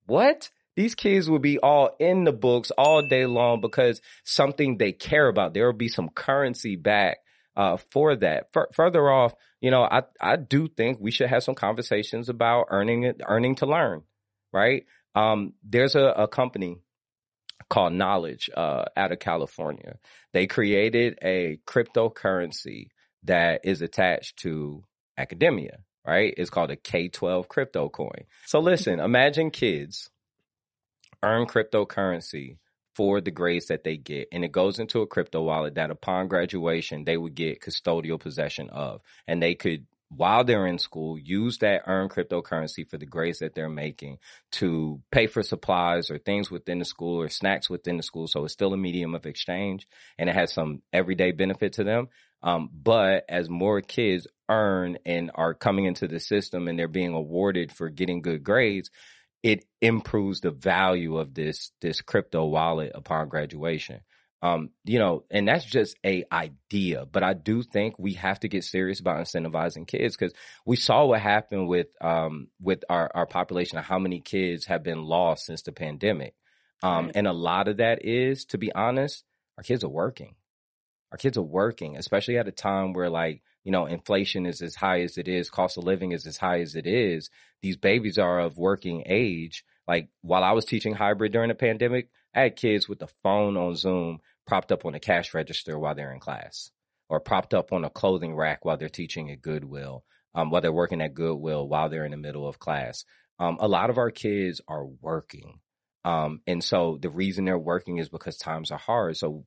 what? 0.05 0.49
These 0.75 0.95
kids 0.95 1.29
will 1.29 1.39
be 1.39 1.59
all 1.59 1.95
in 1.99 2.23
the 2.23 2.31
books 2.31 2.71
all 2.71 3.07
day 3.07 3.25
long 3.25 3.61
because 3.61 4.01
something 4.23 4.77
they 4.77 4.91
care 4.91 5.27
about. 5.27 5.53
There 5.53 5.65
will 5.65 5.77
be 5.77 5.87
some 5.87 6.09
currency 6.09 6.75
back 6.75 7.17
uh, 7.55 7.77
for 7.77 8.15
that. 8.15 8.47
F- 8.55 8.73
further 8.73 9.09
off, 9.09 9.33
you 9.61 9.71
know, 9.71 9.83
I 9.83 10.03
I 10.19 10.35
do 10.35 10.67
think 10.67 10.99
we 10.99 11.11
should 11.11 11.29
have 11.29 11.43
some 11.43 11.55
conversations 11.55 12.29
about 12.29 12.67
earning 12.69 13.13
earning 13.25 13.55
to 13.55 13.65
learn, 13.65 14.03
right? 14.51 14.85
Um, 15.15 15.53
there's 15.63 15.95
a, 15.95 16.05
a 16.17 16.27
company 16.27 16.77
called 17.69 17.93
Knowledge 17.93 18.49
uh, 18.55 18.85
out 18.97 19.11
of 19.11 19.19
California. 19.19 19.97
They 20.33 20.47
created 20.47 21.17
a 21.21 21.59
cryptocurrency 21.67 22.87
that 23.23 23.61
is 23.63 23.81
attached 23.81 24.37
to 24.39 24.83
academia, 25.17 25.77
right? 26.05 26.33
It's 26.35 26.49
called 26.49 26.71
a 26.71 26.75
K12 26.75 27.47
crypto 27.47 27.89
coin. 27.89 28.25
So 28.45 28.59
listen, 28.59 28.99
imagine 28.99 29.51
kids 29.51 30.09
earn 31.23 31.47
cryptocurrency 31.47 32.57
for 32.95 33.21
the 33.21 33.31
grades 33.31 33.67
that 33.67 33.83
they 33.83 33.97
get 33.97 34.27
and 34.31 34.45
it 34.45 34.51
goes 34.51 34.77
into 34.77 35.01
a 35.01 35.07
crypto 35.07 35.41
wallet 35.41 35.75
that 35.75 35.89
upon 35.89 36.27
graduation 36.27 37.05
they 37.05 37.17
would 37.17 37.33
get 37.33 37.59
custodial 37.59 38.19
possession 38.19 38.69
of 38.69 39.01
and 39.27 39.41
they 39.41 39.55
could 39.55 39.87
while 40.15 40.43
they're 40.43 40.67
in 40.67 40.77
school 40.77 41.17
use 41.17 41.57
that 41.59 41.83
earned 41.87 42.11
cryptocurrency 42.11 42.87
for 42.87 42.97
the 42.97 43.05
grades 43.05 43.39
that 43.39 43.55
they're 43.55 43.69
making 43.69 44.17
to 44.51 45.01
pay 45.11 45.27
for 45.27 45.41
supplies 45.43 46.09
or 46.09 46.17
things 46.17 46.51
within 46.51 46.79
the 46.79 46.85
school 46.85 47.19
or 47.21 47.29
snacks 47.29 47.69
within 47.69 47.97
the 47.97 48.03
school. 48.03 48.27
So 48.27 48.43
it's 48.43 48.53
still 48.53 48.73
a 48.73 48.77
medium 48.77 49.15
of 49.15 49.25
exchange 49.25 49.87
and 50.17 50.29
it 50.29 50.35
has 50.35 50.53
some 50.53 50.81
everyday 50.91 51.31
benefit 51.31 51.73
to 51.73 51.83
them. 51.83 52.09
Um, 52.41 52.69
but 52.73 53.25
as 53.29 53.49
more 53.49 53.81
kids 53.81 54.27
earn 54.49 54.97
and 55.05 55.31
are 55.33 55.53
coming 55.53 55.85
into 55.85 56.07
the 56.07 56.19
system 56.19 56.67
and 56.67 56.77
they're 56.77 56.87
being 56.87 57.13
awarded 57.13 57.71
for 57.71 57.89
getting 57.89 58.21
good 58.21 58.43
grades 58.43 58.91
it 59.43 59.65
improves 59.81 60.39
the 60.39 60.51
value 60.51 61.17
of 61.17 61.33
this 61.33 61.71
this 61.81 62.01
crypto 62.01 62.45
wallet 62.45 62.93
upon 62.95 63.27
graduation. 63.29 63.99
Um, 64.41 64.71
you 64.83 64.99
know, 64.99 65.23
and 65.31 65.47
that's 65.47 65.63
just 65.63 65.95
a 66.05 66.25
idea, 66.29 67.05
but 67.05 67.23
I 67.23 67.33
do 67.33 67.63
think 67.63 67.97
we 67.97 68.13
have 68.13 68.41
to 68.41 68.49
get 68.49 68.65
serious 68.65 68.99
about 68.99 69.19
incentivizing 69.19 69.87
kids 69.87 70.17
because 70.17 70.33
we 70.65 70.75
saw 70.75 71.05
what 71.05 71.21
happened 71.21 71.69
with 71.69 71.87
um 72.01 72.47
with 72.59 72.83
our 72.89 73.09
our 73.13 73.25
population 73.25 73.77
of 73.77 73.85
how 73.85 73.99
many 73.99 74.19
kids 74.19 74.65
have 74.65 74.83
been 74.83 75.03
lost 75.03 75.45
since 75.45 75.61
the 75.61 75.71
pandemic. 75.71 76.35
Um, 76.81 77.11
and 77.15 77.27
a 77.27 77.33
lot 77.33 77.69
of 77.69 77.77
that 77.77 78.03
is, 78.03 78.43
to 78.45 78.57
be 78.57 78.73
honest, 78.73 79.23
our 79.57 79.63
kids 79.63 79.85
are 79.85 79.89
working. 79.89 80.35
Our 81.13 81.17
kids 81.17 81.37
are 81.37 81.41
working, 81.41 81.95
especially 81.95 82.37
at 82.37 82.47
a 82.49 82.51
time 82.51 82.91
where 82.91 83.09
like, 83.09 83.41
you 83.63 83.71
know, 83.71 83.85
inflation 83.85 84.45
is 84.45 84.61
as 84.61 84.75
high 84.75 85.01
as 85.01 85.17
it 85.17 85.27
is, 85.27 85.49
cost 85.49 85.77
of 85.77 85.83
living 85.83 86.11
is 86.11 86.27
as 86.27 86.37
high 86.37 86.59
as 86.59 86.75
it 86.75 86.85
is. 86.85 87.29
These 87.61 87.77
babies 87.77 88.17
are 88.17 88.39
of 88.39 88.57
working 88.57 89.03
age. 89.05 89.63
Like 89.87 90.09
while 90.21 90.43
I 90.43 90.51
was 90.51 90.65
teaching 90.65 90.93
hybrid 90.93 91.31
during 91.31 91.49
the 91.49 91.55
pandemic, 91.55 92.09
I 92.35 92.41
had 92.41 92.55
kids 92.55 92.89
with 92.89 92.99
the 92.99 93.09
phone 93.23 93.57
on 93.57 93.75
Zoom 93.75 94.19
propped 94.45 94.71
up 94.71 94.85
on 94.85 94.95
a 94.95 94.99
cash 94.99 95.33
register 95.33 95.77
while 95.79 95.95
they're 95.95 96.13
in 96.13 96.19
class 96.19 96.71
or 97.09 97.19
propped 97.19 97.53
up 97.53 97.71
on 97.71 97.85
a 97.85 97.89
clothing 97.89 98.35
rack 98.35 98.65
while 98.65 98.77
they're 98.77 98.89
teaching 98.89 99.31
at 99.31 99.41
Goodwill, 99.41 100.03
um, 100.33 100.49
while 100.49 100.61
they're 100.61 100.73
working 100.73 101.01
at 101.01 101.13
Goodwill 101.13 101.67
while 101.67 101.89
they're 101.89 102.05
in 102.05 102.11
the 102.11 102.17
middle 102.17 102.47
of 102.47 102.59
class. 102.59 103.05
Um, 103.39 103.57
a 103.59 103.67
lot 103.67 103.89
of 103.89 103.97
our 103.97 104.11
kids 104.11 104.61
are 104.67 104.85
working. 104.85 105.59
Um, 106.05 106.41
and 106.47 106.63
so 106.63 106.97
the 107.01 107.09
reason 107.09 107.45
they're 107.45 107.57
working 107.57 107.97
is 107.97 108.09
because 108.09 108.37
times 108.37 108.71
are 108.71 108.77
hard. 108.77 109.15
So 109.17 109.45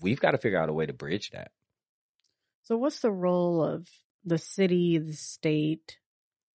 we've 0.00 0.20
got 0.20 0.32
to 0.32 0.38
figure 0.38 0.58
out 0.58 0.68
a 0.68 0.72
way 0.72 0.86
to 0.86 0.92
bridge 0.92 1.30
that. 1.30 1.50
So, 2.66 2.76
what's 2.76 2.98
the 2.98 3.12
role 3.12 3.62
of 3.62 3.88
the 4.24 4.38
city, 4.38 4.98
the 4.98 5.12
state, 5.12 5.98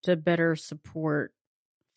to 0.03 0.17
better 0.17 0.57
support 0.57 1.33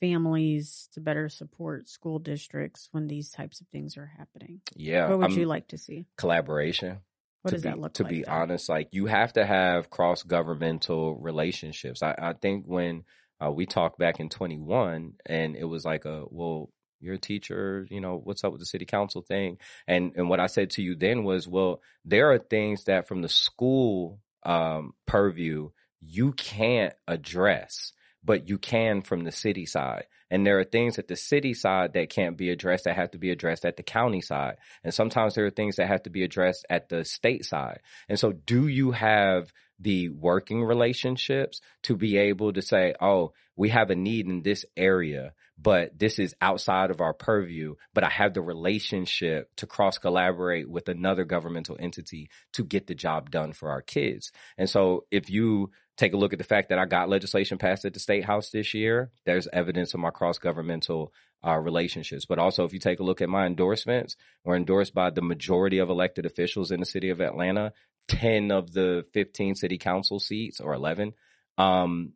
families, 0.01 0.89
to 0.93 1.01
better 1.01 1.29
support 1.29 1.89
school 1.89 2.21
districts 2.21 2.89
when 2.93 3.09
these 3.09 3.31
types 3.31 3.61
of 3.61 3.67
things 3.69 3.97
are 3.97 4.13
happening? 4.17 4.61
Yeah. 4.77 5.09
what 5.09 5.19
would 5.19 5.33
you 5.33 5.47
like 5.47 5.69
to 5.69 5.79
see? 5.79 6.07
collaboration. 6.17 6.99
What 7.43 7.51
to 7.51 7.57
does 7.57 7.63
be, 7.65 7.69
that 7.69 7.79
look 7.79 7.95
to 7.95 8.05
like? 8.05 8.11
be 8.11 8.23
then? 8.23 8.33
honest, 8.33 8.69
like 8.69 8.89
you 8.93 9.07
have 9.07 9.33
to 9.33 9.45
have 9.45 9.91
cross 9.91 10.23
governmental 10.23 11.17
relationships. 11.17 12.01
I, 12.01 12.15
I 12.17 12.33
think 12.35 12.67
when 12.67 13.03
uh, 13.45 13.51
we 13.51 13.67
talked 13.67 13.99
back 13.99 14.21
in 14.21 14.29
21 14.29 15.15
and 15.27 15.57
it 15.57 15.65
was 15.65 15.85
like 15.85 16.05
a, 16.05 16.25
well, 16.31 16.71
you're 17.05 17.15
a 17.15 17.19
teacher, 17.19 17.87
you 17.91 18.01
know, 18.01 18.21
what's 18.23 18.45
up 18.45 18.53
with 18.53 18.61
the 18.61 18.67
city 18.67 18.85
council 18.85 19.23
thing? 19.23 19.59
And, 19.87 20.13
and 20.17 20.29
what 20.29 20.41
I 20.41 20.47
said 20.47 20.71
to 20.71 20.83
you 20.83 20.95
then 20.95 21.25
was, 21.25 21.47
well, 21.47 21.81
there 22.05 22.33
are 22.33 22.39
things 22.39 22.85
that 22.85 23.07
from 23.07 23.23
the 23.23 23.29
school, 23.29 24.21
um, 24.45 24.95
purview, 25.07 25.71
you 26.01 26.33
can't 26.33 26.95
address, 27.07 27.93
but 28.25 28.49
you 28.49 28.59
can 28.59 29.03
from 29.03 29.25
the 29.25 29.33
city 29.33 29.67
side. 29.67 30.05
And 30.35 30.45
there 30.45 30.59
are 30.59 30.65
things 30.65 30.99
at 30.99 31.07
the 31.07 31.15
city 31.15 31.55
side 31.55 31.93
that 31.93 32.11
can't 32.11 32.37
be 32.37 32.51
addressed 32.51 32.87
that 32.87 32.97
have 32.97 33.13
to 33.13 33.19
be 33.19 33.31
addressed 33.31 33.65
at 33.65 33.77
the 33.77 33.85
county 33.85 34.21
side. 34.21 34.57
And 34.83 34.93
sometimes 34.93 35.37
there 35.37 35.47
are 35.47 35.51
things 35.51 35.77
that 35.77 35.87
have 35.87 36.03
to 36.03 36.11
be 36.11 36.25
addressed 36.25 36.67
at 36.69 36.89
the 36.89 37.05
state 37.05 37.45
side. 37.45 37.79
And 38.09 38.19
so 38.19 38.33
do 38.33 38.67
you 38.67 38.91
have 38.91 39.53
the 39.79 40.09
working 40.09 40.65
relationships 40.65 41.61
to 41.85 41.95
be 41.95 42.17
able 42.17 42.53
to 42.53 42.63
say, 42.63 42.97
oh, 43.01 43.33
we 43.55 43.69
have 43.69 43.91
a 43.91 43.95
need 43.95 44.27
in 44.27 44.43
this 44.43 44.65
area, 44.77 45.35
but 45.57 45.97
this 45.97 46.19
is 46.19 46.35
outside 46.41 46.91
of 46.91 47.01
our 47.01 47.15
purview, 47.15 47.77
but 47.93 48.03
I 48.03 48.11
have 48.11 48.35
the 48.35 48.43
relationship 48.43 49.55
to 49.59 49.69
cross 49.69 49.99
collaborate 49.99 50.69
with 50.69 50.89
another 50.89 51.25
governmental 51.25 51.77
entity 51.79 52.29
to 52.55 52.65
get 52.65 52.89
the 52.89 52.97
job 52.97 53.31
done 53.31 53.53
for 53.53 53.71
our 53.71 53.83
kids. 53.83 54.33
And 54.59 54.69
so 54.69 55.05
if 55.13 55.31
you 55.31 55.71
take 55.97 56.13
a 56.13 56.17
look 56.17 56.33
at 56.33 56.39
the 56.39 56.45
fact 56.45 56.71
that 56.71 56.79
I 56.79 56.87
got 56.87 57.09
legislation 57.09 57.59
passed 57.59 57.85
at 57.85 57.95
the 57.95 58.01
state 58.01 58.25
house 58.25 58.51
this 58.51 58.75
year, 58.75 59.11
there's 59.27 59.49
evidence 59.53 59.95
of 59.95 60.01
my 60.01 60.11
cross 60.11 60.39
governmental 60.39 61.13
uh, 61.47 61.59
relationships. 61.59 62.25
But 62.25 62.39
also, 62.39 62.65
if 62.65 62.73
you 62.73 62.79
take 62.79 63.01
a 63.01 63.05
look 63.05 63.21
at 63.21 63.29
my 63.29 63.47
endorsements, 63.47 64.17
we're 64.45 64.57
endorsed 64.57 64.95
by 64.95 65.11
the 65.11 65.23
majority 65.23 65.79
of 65.79 65.91
elected 65.91 66.27
officials 66.27 66.71
in 66.71 66.81
the 66.81 66.87
city 66.87 67.11
of 67.11 67.21
Atlanta. 67.21 67.73
10 68.09 68.51
of 68.51 68.73
the 68.73 69.05
15 69.13 69.55
city 69.55 69.79
council 69.79 70.21
seats 70.21 70.61
or 70.61 70.75
11. 70.75 71.15
Um, 71.57 72.13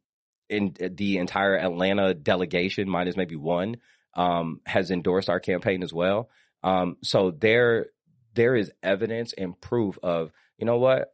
in 0.48 0.74
the 0.78 1.18
entire 1.18 1.56
Atlanta 1.56 2.14
delegation, 2.14 2.88
minus 2.88 3.16
maybe 3.16 3.36
one, 3.36 3.76
um, 4.14 4.60
has 4.66 4.90
endorsed 4.90 5.28
our 5.28 5.40
campaign 5.40 5.82
as 5.82 5.92
well. 5.92 6.30
Um, 6.62 6.96
so 7.02 7.30
there, 7.30 7.86
there 8.34 8.56
is 8.56 8.72
evidence 8.82 9.32
and 9.34 9.58
proof 9.60 9.98
of, 10.02 10.32
you 10.58 10.66
know 10.66 10.78
what? 10.78 11.12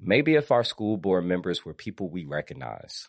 Maybe 0.00 0.36
if 0.36 0.52
our 0.52 0.62
school 0.62 0.96
board 0.96 1.24
members 1.24 1.64
were 1.64 1.74
people 1.74 2.08
we 2.08 2.24
recognize, 2.24 3.08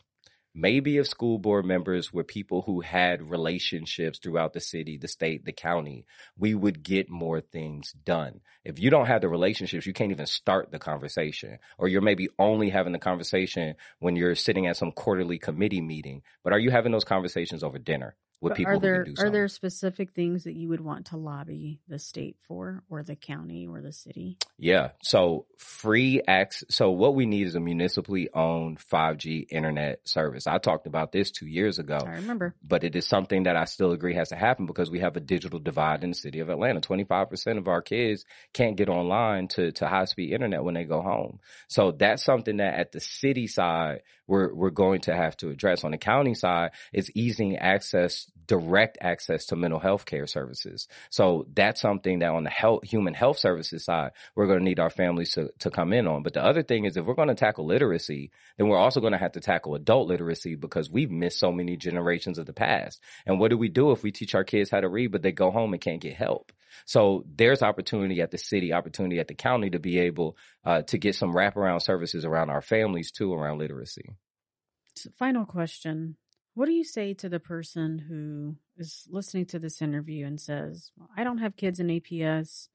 maybe 0.55 0.97
if 0.97 1.07
school 1.07 1.37
board 1.37 1.63
members 1.63 2.11
were 2.11 2.23
people 2.23 2.63
who 2.63 2.81
had 2.81 3.29
relationships 3.29 4.17
throughout 4.17 4.53
the 4.53 4.59
city, 4.59 4.97
the 4.97 5.07
state, 5.07 5.45
the 5.45 5.51
county, 5.51 6.07
we 6.35 6.55
would 6.55 6.81
get 6.81 7.07
more 7.07 7.41
things 7.41 7.93
done. 8.03 8.41
If 8.65 8.79
you 8.79 8.89
don't 8.89 9.05
have 9.05 9.21
the 9.21 9.29
relationships, 9.29 9.85
you 9.85 9.93
can't 9.93 10.11
even 10.11 10.25
start 10.25 10.71
the 10.71 10.79
conversation. 10.79 11.59
Or 11.77 11.87
you're 11.87 12.01
maybe 12.01 12.29
only 12.39 12.71
having 12.71 12.93
the 12.93 12.99
conversation 12.99 13.75
when 13.99 14.15
you're 14.15 14.33
sitting 14.33 14.65
at 14.65 14.77
some 14.77 14.91
quarterly 14.91 15.37
committee 15.37 15.81
meeting. 15.81 16.23
But 16.43 16.53
are 16.53 16.59
you 16.59 16.71
having 16.71 16.91
those 16.91 17.03
conversations 17.03 17.61
over 17.63 17.77
dinner? 17.77 18.15
With 18.41 18.55
people 18.55 18.73
are 18.73 18.79
there 18.79 19.05
are 19.17 19.29
there 19.29 19.47
specific 19.47 20.11
things 20.11 20.45
that 20.45 20.55
you 20.55 20.69
would 20.69 20.81
want 20.81 21.07
to 21.07 21.17
lobby 21.17 21.81
the 21.87 21.99
state 21.99 22.37
for 22.47 22.83
or 22.89 23.03
the 23.03 23.15
county 23.15 23.67
or 23.67 23.81
the 23.81 23.91
city? 23.91 24.37
Yeah. 24.57 24.89
So 25.03 25.45
free 25.57 26.21
access 26.27 26.75
so 26.75 26.91
what 26.91 27.15
we 27.15 27.25
need 27.25 27.47
is 27.47 27.55
a 27.55 27.59
municipally 27.59 28.29
owned 28.33 28.79
5g 28.79 29.47
internet 29.49 30.07
service. 30.07 30.47
I 30.47 30.57
talked 30.57 30.87
about 30.87 31.11
this 31.11 31.31
two 31.31 31.47
years 31.47 31.79
ago 31.79 31.99
i 32.05 32.11
remember. 32.11 32.55
but 32.63 32.83
it 32.83 32.95
is 32.95 33.05
something 33.05 33.43
that 33.43 33.55
i 33.55 33.65
still 33.65 33.91
agree 33.91 34.13
has 34.13 34.29
to 34.29 34.35
happen 34.35 34.65
because 34.65 34.89
we 34.89 34.99
have 34.99 35.17
a 35.17 35.19
digital 35.19 35.59
divide 35.59 36.03
in 36.03 36.11
the 36.11 36.15
city 36.15 36.39
of 36.39 36.49
atlanta. 36.49 36.79
25% 36.79 37.57
of 37.57 37.67
our 37.67 37.81
kids 37.81 38.25
can't 38.53 38.77
get 38.77 38.89
online 38.89 39.47
to, 39.49 39.71
to 39.73 39.87
high 39.87 40.05
speed 40.05 40.33
internet 40.33 40.63
when 40.63 40.73
they 40.73 40.85
go 40.85 41.01
home. 41.01 41.39
So 41.67 41.91
that's 41.91 42.23
something 42.23 42.57
that 42.57 42.75
at 42.75 42.91
the 42.91 42.99
city 42.99 43.47
side 43.47 44.01
we're, 44.29 44.53
we're 44.53 44.69
going 44.69 45.01
to 45.01 45.15
have 45.15 45.35
to 45.37 45.49
address. 45.49 45.83
On 45.83 45.91
the 45.91 45.97
county 45.97 46.35
side 46.35 46.71
it's 46.93 47.09
easing 47.15 47.57
access 47.57 48.31
direct 48.49 48.97
access 48.99 49.45
to 49.45 49.55
mental 49.55 49.79
health 49.79 50.05
care 50.05 50.25
services. 50.25 50.87
So 51.11 51.45
that's 51.53 51.79
something 51.79 52.17
that 52.19 52.31
on 52.31 52.43
the 52.43 52.49
health, 52.49 52.83
human 52.83 53.13
health 53.13 53.37
services 53.37 53.85
side, 53.85 54.13
we're 54.35 54.47
going 54.47 54.57
to 54.57 54.65
need 54.65 54.79
our 54.79 54.89
families 54.89 55.33
to, 55.33 55.51
to 55.59 55.69
come 55.69 55.93
in 55.93 56.07
on. 56.07 56.23
But 56.23 56.33
the 56.33 56.43
other 56.43 56.63
thing 56.63 56.85
is 56.85 56.97
if 56.97 57.05
we're 57.05 57.13
going 57.13 57.27
to 57.27 57.35
tackle 57.35 57.67
literacy, 57.67 58.31
then 58.57 58.67
we're 58.67 58.79
also 58.79 59.01
going 59.01 59.13
to 59.13 59.19
have 59.19 59.33
to 59.33 59.39
tackle 59.39 59.75
adult 59.75 60.07
literacy 60.07 60.55
because 60.55 60.89
we've 60.89 61.11
missed 61.11 61.37
so 61.37 61.51
many 61.51 61.77
generations 61.77 62.39
of 62.39 62.47
the 62.47 62.53
past. 62.53 62.99
And 63.27 63.39
what 63.39 63.51
do 63.51 63.57
we 63.57 63.69
do 63.69 63.91
if 63.91 64.01
we 64.01 64.11
teach 64.11 64.33
our 64.33 64.43
kids 64.43 64.71
how 64.71 64.79
to 64.79 64.89
read, 64.89 65.11
but 65.11 65.21
they 65.21 65.31
go 65.31 65.51
home 65.51 65.73
and 65.73 65.81
can't 65.81 66.01
get 66.01 66.15
help? 66.15 66.51
So 66.85 67.23
there's 67.31 67.61
opportunity 67.61 68.19
at 68.19 68.31
the 68.31 68.39
city, 68.39 68.73
opportunity 68.73 69.19
at 69.19 69.27
the 69.27 69.35
county 69.35 69.69
to 69.69 69.79
be 69.79 69.99
able 69.99 70.37
uh, 70.65 70.81
to 70.81 70.97
get 70.97 71.13
some 71.13 71.35
wraparound 71.35 71.83
services 71.83 72.25
around 72.25 72.49
our 72.49 72.63
families 72.63 73.11
too, 73.11 73.31
around 73.31 73.59
literacy. 73.59 74.09
Final 75.19 75.45
question. 75.45 76.17
What 76.59 76.65
do 76.65 76.73
you 76.73 76.83
say 76.83 77.13
to 77.13 77.29
the 77.29 77.39
person 77.39 77.99
who 77.99 78.57
is 78.75 79.07
listening 79.09 79.45
to 79.45 79.59
this 79.59 79.81
interview 79.81 80.25
and 80.25 80.41
says, 80.41 80.91
well, 80.97 81.07
I 81.15 81.23
don't 81.23 81.37
have 81.37 81.55
kids 81.55 81.79
in 81.79 81.87
APS 81.87 82.67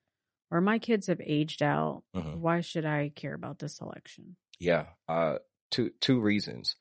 or 0.51 0.63
my 0.63 0.79
kids 0.79 1.09
have 1.09 1.21
aged 1.23 1.63
out. 1.63 2.03
Mm-hmm. 2.17 2.41
Why 2.41 2.63
should 2.63 2.87
I 2.87 3.11
care 3.15 3.35
about 3.35 3.59
this 3.59 3.83
election? 3.83 4.37
Yeah. 4.59 4.87
Uh, 5.07 5.35
two, 5.71 5.91
two 6.01 6.19
reasons. 6.19 6.77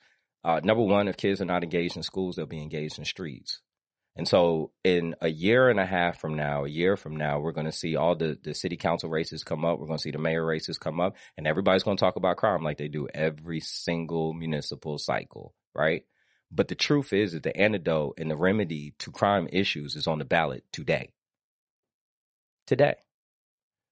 Uh, 0.46 0.62
number 0.64 0.82
one, 0.82 1.10
if 1.10 1.18
kids 1.18 1.42
are 1.42 1.46
not 1.46 1.66
engaged 1.66 1.98
in 1.98 2.04
schools, 2.04 2.38
they'll 2.38 2.46
be 2.46 2.62
engaged 2.62 2.98
in 2.98 3.04
streets. 3.04 3.60
And 4.16 4.26
so 4.26 4.72
in 4.86 5.14
a 5.20 5.28
year 5.28 5.70
and 5.70 5.82
a 5.82 5.86
half 5.86 6.22
from 6.22 6.38
now, 6.38 6.64
a 6.64 6.70
year 6.70 6.96
from 6.96 7.18
now, 7.18 7.42
we're 7.42 7.52
going 7.52 7.66
to 7.66 7.74
see 7.74 7.98
all 7.98 8.16
the, 8.16 8.40
the 8.42 8.56
city 8.56 8.78
council 8.78 9.10
races 9.10 9.44
come 9.44 9.66
up. 9.66 9.78
We're 9.78 9.88
going 9.88 9.98
to 9.98 10.04
see 10.04 10.12
the 10.12 10.20
mayor 10.20 10.46
races 10.46 10.78
come 10.78 11.02
up 11.02 11.18
and 11.38 11.48
everybody's 11.48 11.84
going 11.84 11.98
to 11.98 12.02
talk 12.02 12.16
about 12.16 12.38
crime 12.38 12.64
like 12.64 12.78
they 12.78 12.88
do 12.88 13.10
every 13.14 13.60
single 13.60 14.34
municipal 14.34 14.98
cycle, 14.98 15.54
right? 15.76 16.04
But 16.56 16.68
the 16.68 16.76
truth 16.76 17.14
is 17.14 17.32
that 17.32 17.44
the 17.44 17.56
antidote 17.58 18.16
and 18.20 18.30
the 18.30 18.36
remedy 18.36 18.94
to 19.00 19.12
crime 19.12 19.48
issues 19.52 19.96
is 19.96 20.06
on 20.06 20.20
the 20.20 20.26
ballot 20.26 20.64
today. 20.72 21.14
Today. 22.68 22.96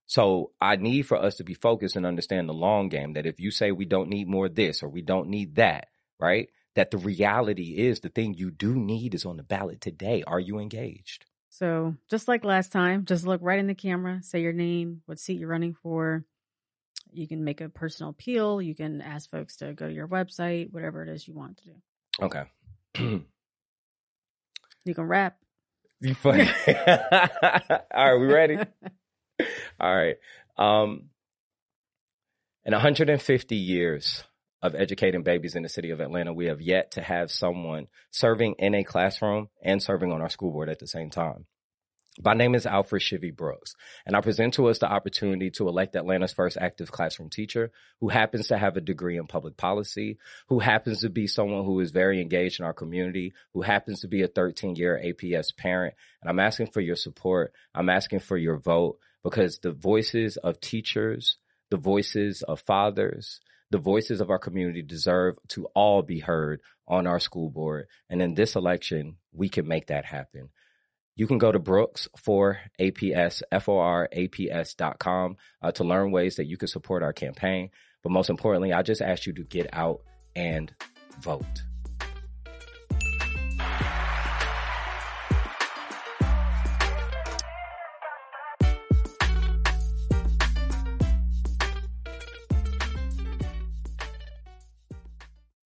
So 0.06 0.52
I 0.62 0.76
need 0.76 1.04
for 1.04 1.18
us 1.18 1.38
to 1.38 1.44
be 1.44 1.54
focused 1.54 1.96
and 1.96 2.06
understand 2.06 2.48
the 2.48 2.54
long 2.54 2.90
game 2.90 3.14
that 3.14 3.26
if 3.26 3.40
you 3.40 3.50
say 3.50 3.72
we 3.72 3.86
don't 3.86 4.10
need 4.10 4.28
more 4.28 4.46
of 4.46 4.56
this 4.56 4.84
or 4.84 4.90
we 4.90 5.02
don't 5.02 5.30
need 5.30 5.56
that, 5.56 5.88
right? 6.20 6.50
That 6.76 6.92
the 6.92 6.98
reality 6.98 7.78
is 7.78 8.02
the 8.02 8.10
thing 8.10 8.36
you 8.36 8.52
do 8.52 8.76
need 8.76 9.16
is 9.16 9.26
on 9.26 9.38
the 9.38 9.44
ballot 9.44 9.82
today. 9.82 10.24
Are 10.28 10.40
you 10.40 10.60
engaged? 10.60 11.26
So 11.50 11.96
just 12.10 12.28
like 12.28 12.44
last 12.46 12.72
time, 12.72 13.06
just 13.06 13.26
look 13.26 13.42
right 13.42 13.60
in 13.60 13.68
the 13.68 13.76
camera, 13.76 14.22
say 14.22 14.42
your 14.42 14.54
name, 14.54 15.02
what 15.06 15.20
seat 15.20 15.40
you're 15.40 15.50
running 15.50 15.74
for. 15.74 16.26
You 17.12 17.28
can 17.28 17.44
make 17.44 17.60
a 17.60 17.70
personal 17.70 18.12
appeal. 18.12 18.62
You 18.62 18.76
can 18.76 19.02
ask 19.02 19.30
folks 19.30 19.58
to 19.58 19.74
go 19.74 19.88
to 19.88 19.94
your 19.94 20.08
website, 20.08 20.72
whatever 20.72 21.02
it 21.04 21.10
is 21.10 21.28
you 21.28 21.34
want 21.34 21.58
to 21.58 21.66
do. 21.66 21.74
Okay. 22.20 22.44
you 23.00 23.26
can 24.94 25.04
rap. 25.04 25.38
You 26.00 26.16
funny. 26.16 26.50
All 26.68 26.76
right, 27.94 28.20
we 28.20 28.26
ready? 28.26 28.58
All 29.80 29.96
right. 29.96 30.16
Um, 30.58 31.10
in 32.66 32.74
150 32.74 33.56
years 33.56 34.24
of 34.62 34.76
educating 34.76 35.24
babies 35.24 35.56
in 35.56 35.64
the 35.64 35.70
city 35.70 35.90
of 35.90 36.00
Atlanta, 36.00 36.34
we 36.34 36.46
have 36.46 36.62
yet 36.62 36.92
to 36.92 37.02
have 37.02 37.32
someone 37.32 37.88
serving 38.12 38.56
in 38.60 38.76
a 38.76 38.84
classroom 38.84 39.50
and 39.64 39.82
serving 39.82 40.12
on 40.12 40.22
our 40.22 40.30
school 40.30 40.52
board 40.52 40.70
at 40.70 40.80
the 40.80 40.88
same 40.88 41.10
time. 41.10 41.46
My 42.20 42.34
name 42.34 42.56
is 42.56 42.66
Alfred 42.66 43.02
Shivy 43.02 43.34
Brooks, 43.34 43.74
and 44.06 44.18
I 44.18 44.22
present 44.22 44.56
to 44.56 44.68
us 44.68 44.80
the 44.80 44.92
opportunity 44.92 45.50
to 45.52 45.70
elect 45.70 45.96
Atlanta's 45.96 46.34
first 46.34 46.58
active 46.60 46.92
classroom 46.92 47.30
teacher 47.30 47.72
who 48.02 48.10
happens 48.10 48.50
to 48.50 48.58
have 48.58 48.76
a 48.76 48.82
degree 48.82 49.18
in 49.18 49.28
public 49.28 49.56
policy, 49.56 50.18
who 50.50 50.60
happens 50.60 51.02
to 51.02 51.10
be 51.10 51.28
someone 51.28 51.64
who 51.64 51.80
is 51.80 51.92
very 51.92 52.20
engaged 52.20 52.60
in 52.60 52.66
our 52.66 52.74
community, 52.74 53.32
who 53.54 53.62
happens 53.62 54.02
to 54.02 54.10
be 54.10 54.24
a 54.24 54.28
13 54.28 54.76
year 54.76 55.02
APS 55.02 55.56
parent. 55.56 55.96
And 56.22 56.30
I'm 56.30 56.40
asking 56.40 56.68
for 56.68 56.82
your 56.82 56.98
support. 56.98 57.54
I'm 57.74 57.90
asking 57.90 58.20
for 58.20 58.36
your 58.36 58.58
vote 58.58 59.00
because 59.24 59.60
the 59.60 59.72
voices 59.72 60.36
of 60.36 60.60
teachers, 60.60 61.38
the 61.70 61.78
voices 61.78 62.42
of 62.42 62.60
fathers, 62.60 63.40
the 63.70 63.78
voices 63.78 64.20
of 64.20 64.30
our 64.30 64.40
community 64.40 64.82
deserve 64.82 65.38
to 65.48 65.68
all 65.68 66.02
be 66.02 66.20
heard 66.20 66.60
on 66.90 67.08
our 67.08 67.22
school 67.22 67.50
board. 67.50 67.88
And 68.10 68.22
in 68.22 68.34
this 68.34 68.58
election, 68.58 69.16
we 69.32 69.48
can 69.48 69.66
make 69.66 69.88
that 69.88 70.04
happen 70.04 70.50
you 71.22 71.28
can 71.28 71.38
go 71.38 71.52
to 71.52 71.60
Brooks 71.60 72.08
for 72.18 72.60
APS, 72.80 73.44
uh, 75.62 75.72
to 75.72 75.84
learn 75.84 76.10
ways 76.10 76.38
that 76.38 76.48
you 76.48 76.58
can 76.58 76.68
support 76.68 77.04
our 77.04 77.14
campaign. 77.14 77.70
But 78.02 78.12
most 78.12 78.32
importantly, 78.32 78.74
I 78.74 78.82
just 78.82 79.04
ask 79.04 79.28
you 79.28 79.34
to 79.34 79.44
get 79.44 79.70
out 79.72 80.02
and 80.36 80.74
vote. 81.20 81.62